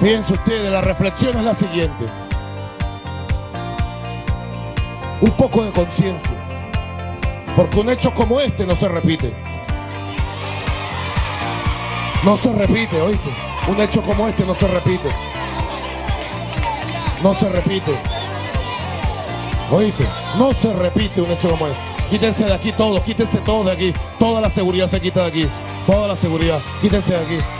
Fíjense 0.00 0.34
ustedes, 0.34 0.70
la 0.70 0.80
reflexión 0.80 1.36
es 1.36 1.42
la 1.42 1.54
siguiente. 1.54 2.04
Un 5.20 5.30
poco 5.32 5.64
de 5.64 5.72
conciencia. 5.72 6.36
Porque 7.56 7.80
un 7.80 7.90
hecho 7.90 8.14
como 8.14 8.40
este 8.40 8.64
no 8.64 8.76
se 8.76 8.88
repite. 8.88 9.34
No 12.24 12.36
se 12.36 12.52
repite, 12.52 13.00
oíste. 13.00 13.28
Un 13.66 13.80
hecho 13.80 14.00
como 14.02 14.28
este 14.28 14.44
no 14.44 14.54
se 14.54 14.68
repite. 14.68 15.08
No 17.20 17.34
se 17.34 17.48
repite. 17.48 17.92
Oíste, 19.72 20.04
no 20.38 20.54
se 20.54 20.72
repite 20.74 21.20
un 21.20 21.32
hecho 21.32 21.50
como 21.50 21.66
este. 21.66 21.80
Quítense 22.08 22.44
de 22.44 22.54
aquí 22.54 22.70
todos, 22.70 23.02
quítense 23.02 23.38
todos 23.38 23.66
de 23.66 23.72
aquí. 23.72 23.92
Toda 24.20 24.40
la 24.40 24.48
seguridad 24.48 24.86
se 24.86 25.00
quita 25.00 25.22
de 25.22 25.26
aquí. 25.26 25.48
Toda 25.86 26.06
la 26.06 26.16
seguridad. 26.16 26.60
Quítense 26.80 27.14
de 27.14 27.18
aquí. 27.18 27.57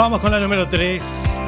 Vamos 0.00 0.20
con 0.20 0.30
la 0.30 0.40
número 0.40 0.66
3. 0.66 1.38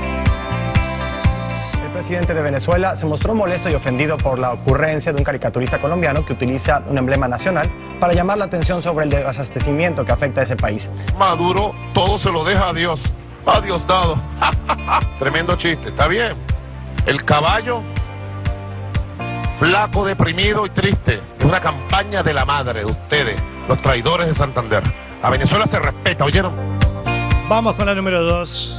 El 1.82 1.90
presidente 1.90 2.34
de 2.34 2.42
Venezuela 2.42 2.94
se 2.96 3.06
mostró 3.06 3.34
molesto 3.34 3.70
y 3.70 3.74
ofendido 3.74 4.18
por 4.18 4.38
la 4.38 4.52
ocurrencia 4.52 5.10
de 5.10 5.16
un 5.16 5.24
caricaturista 5.24 5.80
colombiano 5.80 6.26
que 6.26 6.34
utiliza 6.34 6.82
un 6.86 6.98
emblema 6.98 7.26
nacional 7.28 7.72
para 7.98 8.12
llamar 8.12 8.36
la 8.36 8.44
atención 8.44 8.82
sobre 8.82 9.06
el 9.06 9.10
desabastecimiento 9.10 10.04
que 10.04 10.12
afecta 10.12 10.42
a 10.42 10.44
ese 10.44 10.56
país. 10.56 10.90
Maduro 11.16 11.72
todo 11.94 12.18
se 12.18 12.30
lo 12.30 12.44
deja 12.44 12.68
a 12.68 12.72
Dios. 12.74 13.00
A 13.46 13.62
Dios 13.62 13.86
dado. 13.86 14.20
Tremendo 15.18 15.56
chiste, 15.56 15.88
está 15.88 16.06
bien. 16.06 16.34
El 17.06 17.24
caballo 17.24 17.80
flaco, 19.58 20.04
deprimido 20.04 20.66
y 20.66 20.70
triste. 20.70 21.22
Es 21.38 21.44
una 21.46 21.60
campaña 21.62 22.22
de 22.22 22.34
la 22.34 22.44
madre 22.44 22.80
de 22.80 22.84
ustedes, 22.84 23.40
los 23.66 23.80
traidores 23.80 24.26
de 24.26 24.34
Santander. 24.34 24.82
A 25.22 25.30
Venezuela 25.30 25.66
se 25.66 25.78
respeta, 25.78 26.24
¿oyeron? 26.26 26.71
Vamos 27.52 27.74
con 27.74 27.84
la 27.84 27.94
número 27.94 28.22
2. 28.22 28.76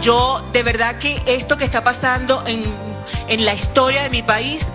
Yo, 0.00 0.44
de 0.52 0.62
verdad 0.62 0.94
que 0.94 1.20
esto 1.26 1.56
que 1.56 1.64
está 1.64 1.82
pasando 1.82 2.40
en, 2.46 2.62
en 3.26 3.44
la 3.44 3.52
historia 3.52 4.04
de 4.04 4.10
mi 4.10 4.22
país 4.22 4.68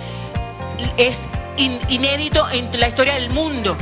es 0.97 1.29
inédito 1.87 2.45
en 2.51 2.77
la 2.77 2.89
historia 2.89 3.13
del 3.13 3.29
mundo. 3.29 3.77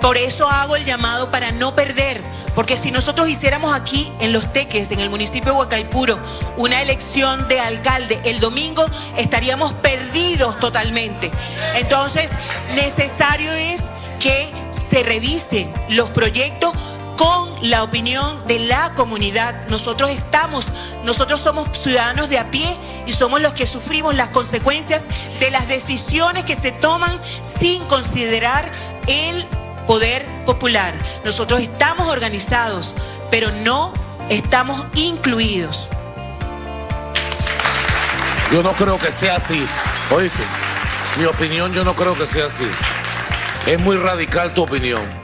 Por 0.00 0.16
eso 0.16 0.48
hago 0.48 0.74
el 0.74 0.86
llamado 0.86 1.30
para 1.30 1.52
no 1.52 1.74
perder, 1.74 2.24
porque 2.54 2.78
si 2.78 2.90
nosotros 2.90 3.28
hiciéramos 3.28 3.74
aquí 3.74 4.10
en 4.20 4.32
Los 4.32 4.50
Teques, 4.50 4.90
en 4.90 5.00
el 5.00 5.10
municipio 5.10 5.52
de 5.52 5.58
Huacaipuro, 5.58 6.18
una 6.56 6.80
elección 6.80 7.46
de 7.46 7.60
alcalde 7.60 8.22
el 8.24 8.40
domingo, 8.40 8.86
estaríamos 9.18 9.74
perdidos 9.74 10.58
totalmente. 10.60 11.30
Entonces, 11.74 12.30
necesario 12.74 13.52
es 13.52 13.90
que 14.18 14.50
se 14.80 15.02
revisen 15.02 15.70
los 15.90 16.08
proyectos 16.08 16.72
con 17.16 17.50
la 17.62 17.82
opinión 17.82 18.46
de 18.46 18.58
la 18.60 18.92
comunidad. 18.94 19.66
Nosotros 19.68 20.10
estamos, 20.10 20.66
nosotros 21.04 21.40
somos 21.40 21.76
ciudadanos 21.76 22.28
de 22.28 22.38
a 22.38 22.50
pie 22.50 22.78
y 23.06 23.12
somos 23.12 23.40
los 23.40 23.52
que 23.52 23.66
sufrimos 23.66 24.14
las 24.14 24.30
consecuencias 24.30 25.04
de 25.40 25.50
las 25.50 25.68
decisiones 25.68 26.44
que 26.44 26.56
se 26.56 26.72
toman 26.72 27.18
sin 27.42 27.84
considerar 27.84 28.70
el 29.06 29.46
poder 29.86 30.26
popular. 30.44 30.94
Nosotros 31.24 31.60
estamos 31.60 32.08
organizados, 32.08 32.94
pero 33.30 33.50
no 33.50 33.92
estamos 34.28 34.86
incluidos. 34.94 35.88
Yo 38.52 38.62
no 38.62 38.72
creo 38.72 38.98
que 38.98 39.10
sea 39.10 39.36
así. 39.36 39.66
Oíste, 40.10 40.42
mi 41.18 41.24
opinión 41.24 41.72
yo 41.72 41.84
no 41.84 41.94
creo 41.94 42.16
que 42.16 42.26
sea 42.26 42.46
así. 42.46 42.66
Es 43.66 43.80
muy 43.80 43.96
radical 43.96 44.52
tu 44.52 44.62
opinión 44.62 45.23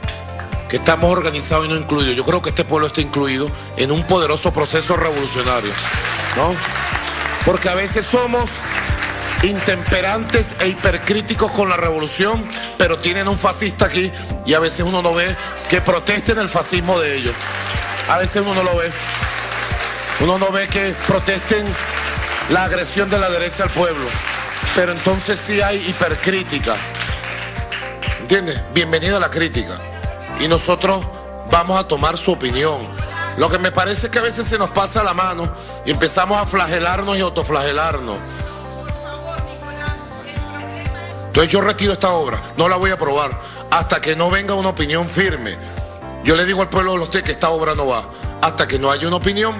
que 0.71 0.77
estamos 0.77 1.11
organizados 1.11 1.65
y 1.65 1.67
no 1.67 1.75
incluidos. 1.75 2.15
Yo 2.15 2.23
creo 2.23 2.41
que 2.41 2.51
este 2.51 2.63
pueblo 2.63 2.87
está 2.87 3.01
incluido 3.01 3.51
en 3.75 3.91
un 3.91 4.07
poderoso 4.07 4.53
proceso 4.53 4.95
revolucionario, 4.95 5.69
¿no? 6.37 6.55
Porque 7.45 7.67
a 7.67 7.75
veces 7.75 8.05
somos 8.05 8.49
intemperantes 9.43 10.55
e 10.61 10.69
hipercríticos 10.69 11.51
con 11.51 11.67
la 11.67 11.75
revolución, 11.75 12.45
pero 12.77 12.97
tienen 12.99 13.27
un 13.27 13.37
fascista 13.37 13.87
aquí 13.87 14.13
y 14.45 14.53
a 14.53 14.59
veces 14.59 14.85
uno 14.87 15.01
no 15.01 15.13
ve 15.13 15.35
que 15.69 15.81
protesten 15.81 16.39
el 16.39 16.47
fascismo 16.47 17.01
de 17.01 17.17
ellos. 17.17 17.35
A 18.07 18.17
veces 18.19 18.41
uno 18.41 18.53
no 18.53 18.63
lo 18.63 18.77
ve. 18.77 18.89
Uno 20.21 20.37
no 20.37 20.53
ve 20.53 20.69
que 20.69 20.95
protesten 21.05 21.65
la 22.49 22.63
agresión 22.63 23.09
de 23.09 23.19
la 23.19 23.29
derecha 23.29 23.63
al 23.63 23.71
pueblo. 23.71 24.05
Pero 24.73 24.93
entonces 24.93 25.37
sí 25.37 25.59
hay 25.59 25.85
hipercrítica. 25.89 26.77
¿Entiendes? 28.21 28.61
Bienvenido 28.73 29.17
a 29.17 29.19
la 29.19 29.29
crítica 29.29 29.90
y 30.41 30.47
nosotros 30.47 31.03
vamos 31.51 31.79
a 31.79 31.87
tomar 31.87 32.17
su 32.17 32.31
opinión. 32.31 32.79
Lo 33.37 33.49
que 33.49 33.59
me 33.59 33.71
parece 33.71 34.07
es 34.07 34.11
que 34.11 34.19
a 34.19 34.23
veces 34.23 34.47
se 34.47 34.57
nos 34.57 34.71
pasa 34.71 35.03
la 35.03 35.13
mano 35.13 35.49
y 35.85 35.91
empezamos 35.91 36.37
a 36.37 36.45
flagelarnos 36.45 37.17
y 37.17 37.21
autoflagelarnos. 37.21 38.17
Entonces 41.27 41.51
yo 41.51 41.61
retiro 41.61 41.93
esta 41.93 42.09
obra, 42.09 42.41
no 42.57 42.67
la 42.67 42.75
voy 42.75 42.91
a 42.91 42.95
aprobar 42.95 43.39
hasta 43.69 44.01
que 44.01 44.15
no 44.15 44.29
venga 44.29 44.53
una 44.53 44.69
opinión 44.69 45.07
firme. 45.07 45.55
Yo 46.23 46.35
le 46.35 46.45
digo 46.45 46.61
al 46.61 46.69
pueblo 46.69 46.93
de 46.93 46.97
los 46.99 47.09
que 47.09 47.31
esta 47.31 47.49
obra 47.49 47.73
no 47.73 47.87
va, 47.87 48.03
hasta 48.41 48.67
que 48.67 48.77
no 48.77 48.91
haya 48.91 49.07
una 49.07 49.17
opinión 49.17 49.55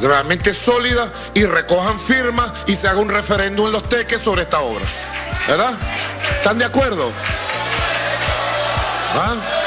realmente 0.00 0.54
sólida 0.54 1.12
y 1.34 1.44
recojan 1.44 1.98
firmas 1.98 2.52
y 2.66 2.76
se 2.76 2.88
haga 2.88 3.00
un 3.00 3.08
referéndum 3.08 3.66
en 3.66 3.72
los 3.72 3.88
teques 3.88 4.20
sobre 4.20 4.42
esta 4.42 4.60
obra. 4.60 4.84
¿Verdad? 5.48 5.74
¿Están 6.36 6.58
de 6.58 6.64
acuerdo? 6.64 7.10
¿Ah? 9.14 9.61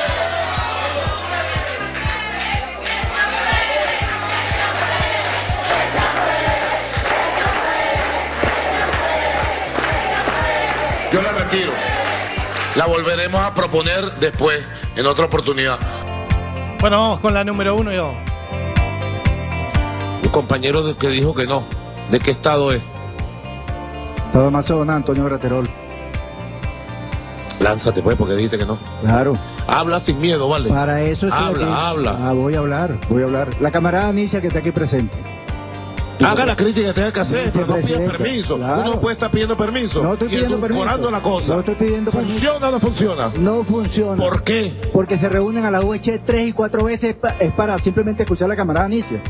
Yo 11.12 11.22
la 11.22 11.32
retiro. 11.32 11.72
La 12.76 12.86
volveremos 12.88 13.40
a 13.42 13.54
proponer 13.54 14.12
después, 14.20 14.68
en 14.96 15.06
otra 15.06 15.26
oportunidad. 15.26 15.78
Bueno, 16.80 17.00
vamos 17.00 17.20
con 17.20 17.34
la 17.34 17.44
número 17.44 17.76
uno 17.76 17.92
yo. 17.94 18.14
Un 20.24 20.30
compañero 20.30 20.84
de- 20.84 20.96
que 20.96 21.08
dijo 21.10 21.34
que 21.34 21.46
no. 21.46 21.66
¿De 22.12 22.20
qué 22.20 22.32
estado 22.32 22.72
es? 22.74 22.82
Estado 24.28 24.48
Amazonas, 24.48 24.96
Antonio 24.98 25.24
Graterol. 25.26 25.70
Lánzate 27.60 28.02
pues, 28.02 28.18
porque 28.18 28.34
dijiste 28.36 28.58
que 28.58 28.66
no. 28.66 28.78
Claro. 29.02 29.38
Habla 29.68 30.00
sin 30.02 30.20
miedo, 30.20 30.50
¿vale? 30.50 30.70
Para 30.70 31.02
eso 31.02 31.28
estoy 31.28 31.44
Habla, 31.44 31.66
aquí. 31.66 31.76
habla. 31.78 32.18
Ah, 32.22 32.34
voy 32.34 32.54
a 32.56 32.60
hablar, 32.60 33.00
voy 33.10 33.22
a 33.22 33.26
hablar. 33.26 33.50
La 33.62 33.72
camarada 33.72 34.10
Anicia 34.10 34.42
que 34.42 34.48
está 34.48 34.60
aquí 34.60 34.72
presente. 34.72 35.16
Haga 36.24 36.46
la 36.46 36.56
crítica 36.56 36.88
que 36.88 36.94
tenga 36.94 37.12
que 37.12 37.20
hacer, 37.20 37.50
pero 37.52 37.68
no 37.68 37.76
pida 37.76 38.00
permiso. 38.00 38.58
claro. 38.58 38.92
Uno 38.92 39.02
puede 39.02 39.14
estar 39.14 39.32
pidiendo 39.32 39.58
permiso. 39.58 40.02
No 40.02 40.14
estoy 40.14 40.28
y 40.28 40.32
pidiendo 40.32 40.60
permiso. 40.60 40.82
edulcorando 40.82 41.12
la 41.12 41.22
cosa. 41.22 41.54
No 41.54 41.60
estoy 41.60 41.76
pidiendo 41.76 42.12
permiso. 42.12 42.34
¿Funciona 42.34 42.68
o 42.68 42.72
no 42.72 42.80
funciona? 42.80 43.32
No 43.38 43.64
funciona. 43.64 44.16
¿Por 44.24 44.44
qué? 44.44 44.74
Porque 44.94 45.18
se 45.18 45.30
reúnen 45.30 45.66
a 45.66 45.72
la 45.72 45.82
UH 45.82 46.20
tres 46.26 46.48
y 46.48 46.54
cuatro 46.54 46.86
veces 46.86 47.18
es 47.40 47.52
para 47.54 47.78
simplemente 47.78 48.24
escuchar 48.24 48.46
a 48.46 48.50
la 48.50 48.56
camarada 48.56 48.86
Anicia. 48.86 49.22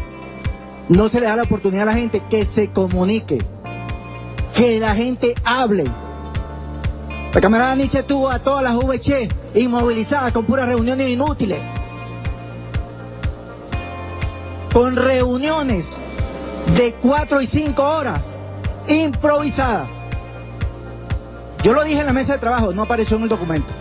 No 0.87 1.09
se 1.09 1.19
le 1.19 1.25
da 1.25 1.35
la 1.35 1.43
oportunidad 1.43 1.83
a 1.83 1.93
la 1.93 1.97
gente 1.97 2.21
que 2.29 2.45
se 2.45 2.69
comunique, 2.71 3.43
que 4.55 4.79
la 4.79 4.95
gente 4.95 5.33
hable. 5.43 5.85
La 7.33 7.41
camarada 7.41 7.71
Anicia 7.71 8.05
tuvo 8.05 8.29
a 8.29 8.39
todas 8.39 8.63
las 8.63 8.75
VH 8.75 9.27
inmovilizadas 9.55 10.31
con 10.31 10.45
puras 10.45 10.67
reuniones 10.67 11.09
inútiles. 11.09 11.59
Con 14.71 14.95
reuniones 14.95 15.87
de 16.75 16.93
cuatro 17.01 17.41
y 17.41 17.45
cinco 17.47 17.83
horas 17.83 18.31
improvisadas. 18.87 19.91
Yo 21.63 21.73
lo 21.73 21.83
dije 21.83 21.99
en 21.99 22.05
la 22.05 22.13
mesa 22.13 22.33
de 22.33 22.39
trabajo, 22.39 22.73
no 22.73 22.83
apareció 22.83 23.17
en 23.17 23.23
el 23.23 23.29
documento. 23.29 23.73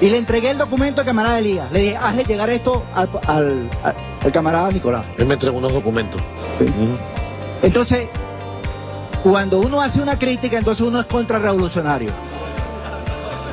Y 0.00 0.08
le 0.08 0.16
entregué 0.16 0.50
el 0.50 0.58
documento 0.58 1.02
al 1.02 1.06
camarada 1.06 1.38
Elías. 1.38 1.70
Le 1.72 1.80
dije, 1.82 1.96
hazle 1.96 2.24
llegar 2.24 2.48
esto 2.50 2.84
al, 2.94 3.10
al- 3.26 3.70
al- 3.84 3.94
al 4.24 4.32
camarada 4.32 4.70
Nicolás. 4.70 5.04
Él 5.18 5.26
me 5.26 5.34
entregó 5.34 5.58
unos 5.58 5.72
documentos. 5.74 6.20
Entonces, 7.62 8.08
cuando 9.22 9.58
uno 9.60 9.82
hace 9.82 10.00
una 10.00 10.18
crítica, 10.18 10.56
entonces 10.56 10.86
uno 10.86 11.00
es 11.00 11.06
contrarrevolucionario. 11.06 12.10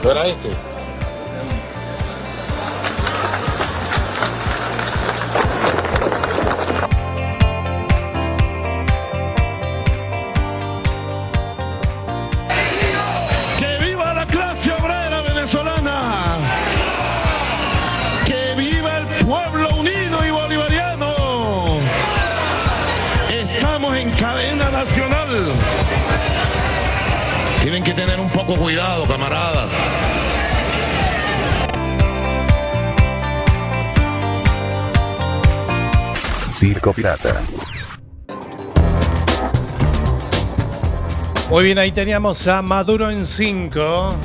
¿No 0.03 0.11
era 0.11 0.25
este? 0.27 0.49
Poco 28.47 28.61
cuidado, 28.61 29.05
camaradas. 29.05 29.69
Circo 36.55 36.93
Pirata. 36.93 37.41
Muy 41.49 41.65
bien, 41.65 41.77
ahí 41.77 41.91
teníamos 41.91 42.47
a 42.47 42.61
Maduro 42.61 43.11
en 43.11 43.25
5. 43.25 44.15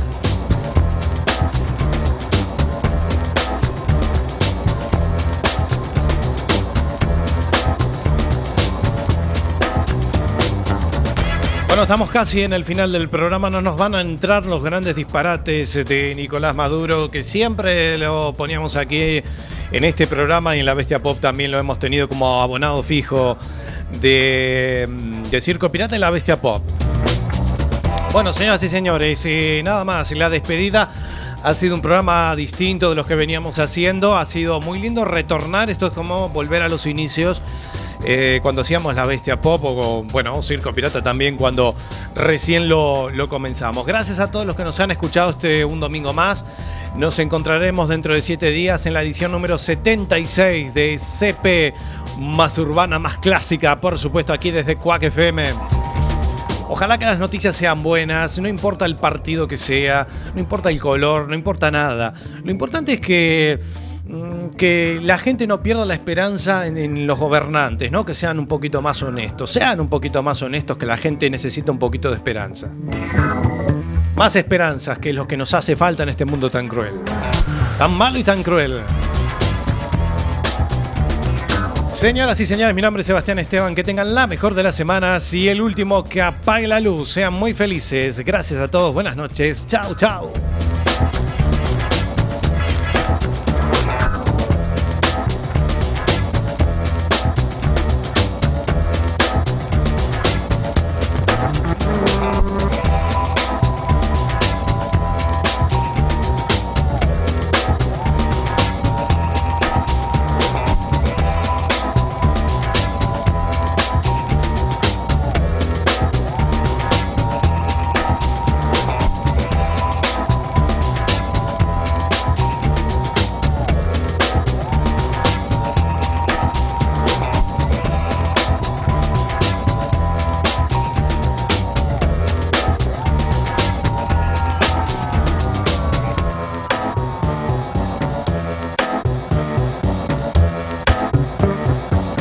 Bueno, 11.72 11.84
estamos 11.84 12.10
casi 12.10 12.42
en 12.42 12.52
el 12.52 12.66
final 12.66 12.92
del 12.92 13.08
programa, 13.08 13.48
no 13.48 13.62
nos 13.62 13.78
van 13.78 13.94
a 13.94 14.02
entrar 14.02 14.44
los 14.44 14.62
grandes 14.62 14.94
disparates 14.94 15.72
de 15.72 16.12
Nicolás 16.14 16.54
Maduro, 16.54 17.10
que 17.10 17.22
siempre 17.22 17.96
lo 17.96 18.34
poníamos 18.34 18.76
aquí 18.76 19.22
en 19.72 19.84
este 19.84 20.06
programa 20.06 20.54
y 20.54 20.60
en 20.60 20.66
la 20.66 20.74
Bestia 20.74 21.00
Pop 21.00 21.18
también 21.18 21.50
lo 21.50 21.58
hemos 21.58 21.78
tenido 21.78 22.10
como 22.10 22.42
abonado 22.42 22.82
fijo 22.82 23.38
de, 24.02 24.86
de 25.30 25.40
Circo 25.40 25.72
Pirata 25.72 25.96
y 25.96 25.98
la 25.98 26.10
Bestia 26.10 26.42
Pop. 26.42 26.62
Bueno, 28.12 28.34
señoras 28.34 28.62
y 28.62 28.68
señores, 28.68 29.22
eh, 29.24 29.62
nada 29.64 29.82
más, 29.86 30.12
la 30.12 30.28
despedida 30.28 30.90
ha 31.42 31.54
sido 31.54 31.74
un 31.74 31.80
programa 31.80 32.36
distinto 32.36 32.90
de 32.90 32.96
los 32.96 33.06
que 33.06 33.14
veníamos 33.14 33.58
haciendo, 33.58 34.14
ha 34.18 34.26
sido 34.26 34.60
muy 34.60 34.78
lindo 34.78 35.06
retornar, 35.06 35.70
esto 35.70 35.86
es 35.86 35.94
como 35.94 36.28
volver 36.28 36.60
a 36.60 36.68
los 36.68 36.84
inicios. 36.84 37.40
Eh, 38.04 38.40
cuando 38.42 38.62
hacíamos 38.62 38.94
la 38.94 39.04
bestia 39.04 39.40
pop 39.40 39.62
bueno, 40.12 40.42
Circo 40.42 40.72
Pirata 40.72 41.02
también 41.02 41.36
cuando 41.36 41.74
recién 42.14 42.68
lo, 42.68 43.10
lo 43.10 43.28
comenzamos. 43.28 43.86
Gracias 43.86 44.18
a 44.18 44.30
todos 44.30 44.46
los 44.46 44.56
que 44.56 44.64
nos 44.64 44.78
han 44.80 44.90
escuchado 44.90 45.30
este 45.30 45.64
un 45.64 45.80
domingo 45.80 46.12
más. 46.12 46.44
Nos 46.96 47.18
encontraremos 47.18 47.88
dentro 47.88 48.14
de 48.14 48.20
siete 48.20 48.50
días 48.50 48.84
en 48.86 48.92
la 48.92 49.02
edición 49.02 49.32
número 49.32 49.56
76 49.56 50.74
de 50.74 50.98
CP 50.98 51.74
más 52.18 52.58
urbana, 52.58 52.98
más 52.98 53.16
clásica, 53.18 53.80
por 53.80 53.98
supuesto, 53.98 54.32
aquí 54.32 54.50
desde 54.50 54.76
Quack 54.76 55.04
FM. 55.04 55.44
Ojalá 56.68 56.96
que 56.98 57.04
las 57.04 57.18
noticias 57.18 57.54
sean 57.54 57.82
buenas, 57.82 58.38
no 58.38 58.48
importa 58.48 58.86
el 58.86 58.96
partido 58.96 59.46
que 59.46 59.56
sea, 59.56 60.06
no 60.34 60.40
importa 60.40 60.70
el 60.70 60.80
color, 60.80 61.28
no 61.28 61.34
importa 61.34 61.70
nada. 61.70 62.14
Lo 62.42 62.50
importante 62.50 62.94
es 62.94 63.00
que, 63.00 63.60
que 64.56 64.98
la 65.02 65.18
gente 65.18 65.46
no 65.46 65.62
pierda 65.62 65.86
la 65.86 65.94
esperanza 65.94 66.66
en, 66.66 67.06
los 67.06 67.18
gobernantes, 67.18 67.90
¿no? 67.90 68.04
Que 68.04 68.14
sean 68.14 68.38
un 68.38 68.46
poquito 68.46 68.82
más 68.82 69.02
honestos, 69.02 69.50
sean 69.50 69.80
un 69.80 69.88
poquito 69.88 70.22
más 70.22 70.42
honestos, 70.42 70.76
que 70.76 70.86
la 70.86 70.96
gente 70.96 71.30
necesita 71.30 71.72
un 71.72 71.78
poquito 71.78 72.10
de 72.10 72.16
esperanza. 72.16 72.70
Más 74.16 74.36
esperanzas 74.36 74.98
que 74.98 75.12
lo 75.12 75.26
que 75.26 75.36
nos 75.36 75.54
hace 75.54 75.76
falta 75.76 76.02
en 76.02 76.10
este 76.10 76.24
mundo 76.24 76.50
tan 76.50 76.68
cruel. 76.68 76.94
Tan 77.78 77.92
malo 77.92 78.18
y 78.18 78.24
tan 78.24 78.42
cruel. 78.42 78.80
Señoras 82.02 82.40
y 82.40 82.46
señores, 82.46 82.74
mi 82.74 82.82
nombre 82.82 83.02
es 83.02 83.06
Sebastián 83.06 83.38
Esteban. 83.38 83.74
Que 83.76 83.84
tengan 83.84 84.12
la 84.14 84.26
mejor 84.26 84.54
de 84.54 84.64
las 84.64 84.74
semanas 84.74 85.32
y 85.32 85.48
el 85.48 85.60
último 85.60 86.02
que 86.02 86.20
apague 86.20 86.66
la 86.66 86.80
luz. 86.80 87.10
Sean 87.10 87.32
muy 87.32 87.54
felices. 87.54 88.20
Gracias 88.20 88.60
a 88.60 88.68
todos. 88.68 88.92
Buenas 88.92 89.16
noches. 89.16 89.66
Chao, 89.66 89.94
chao. 89.94 90.32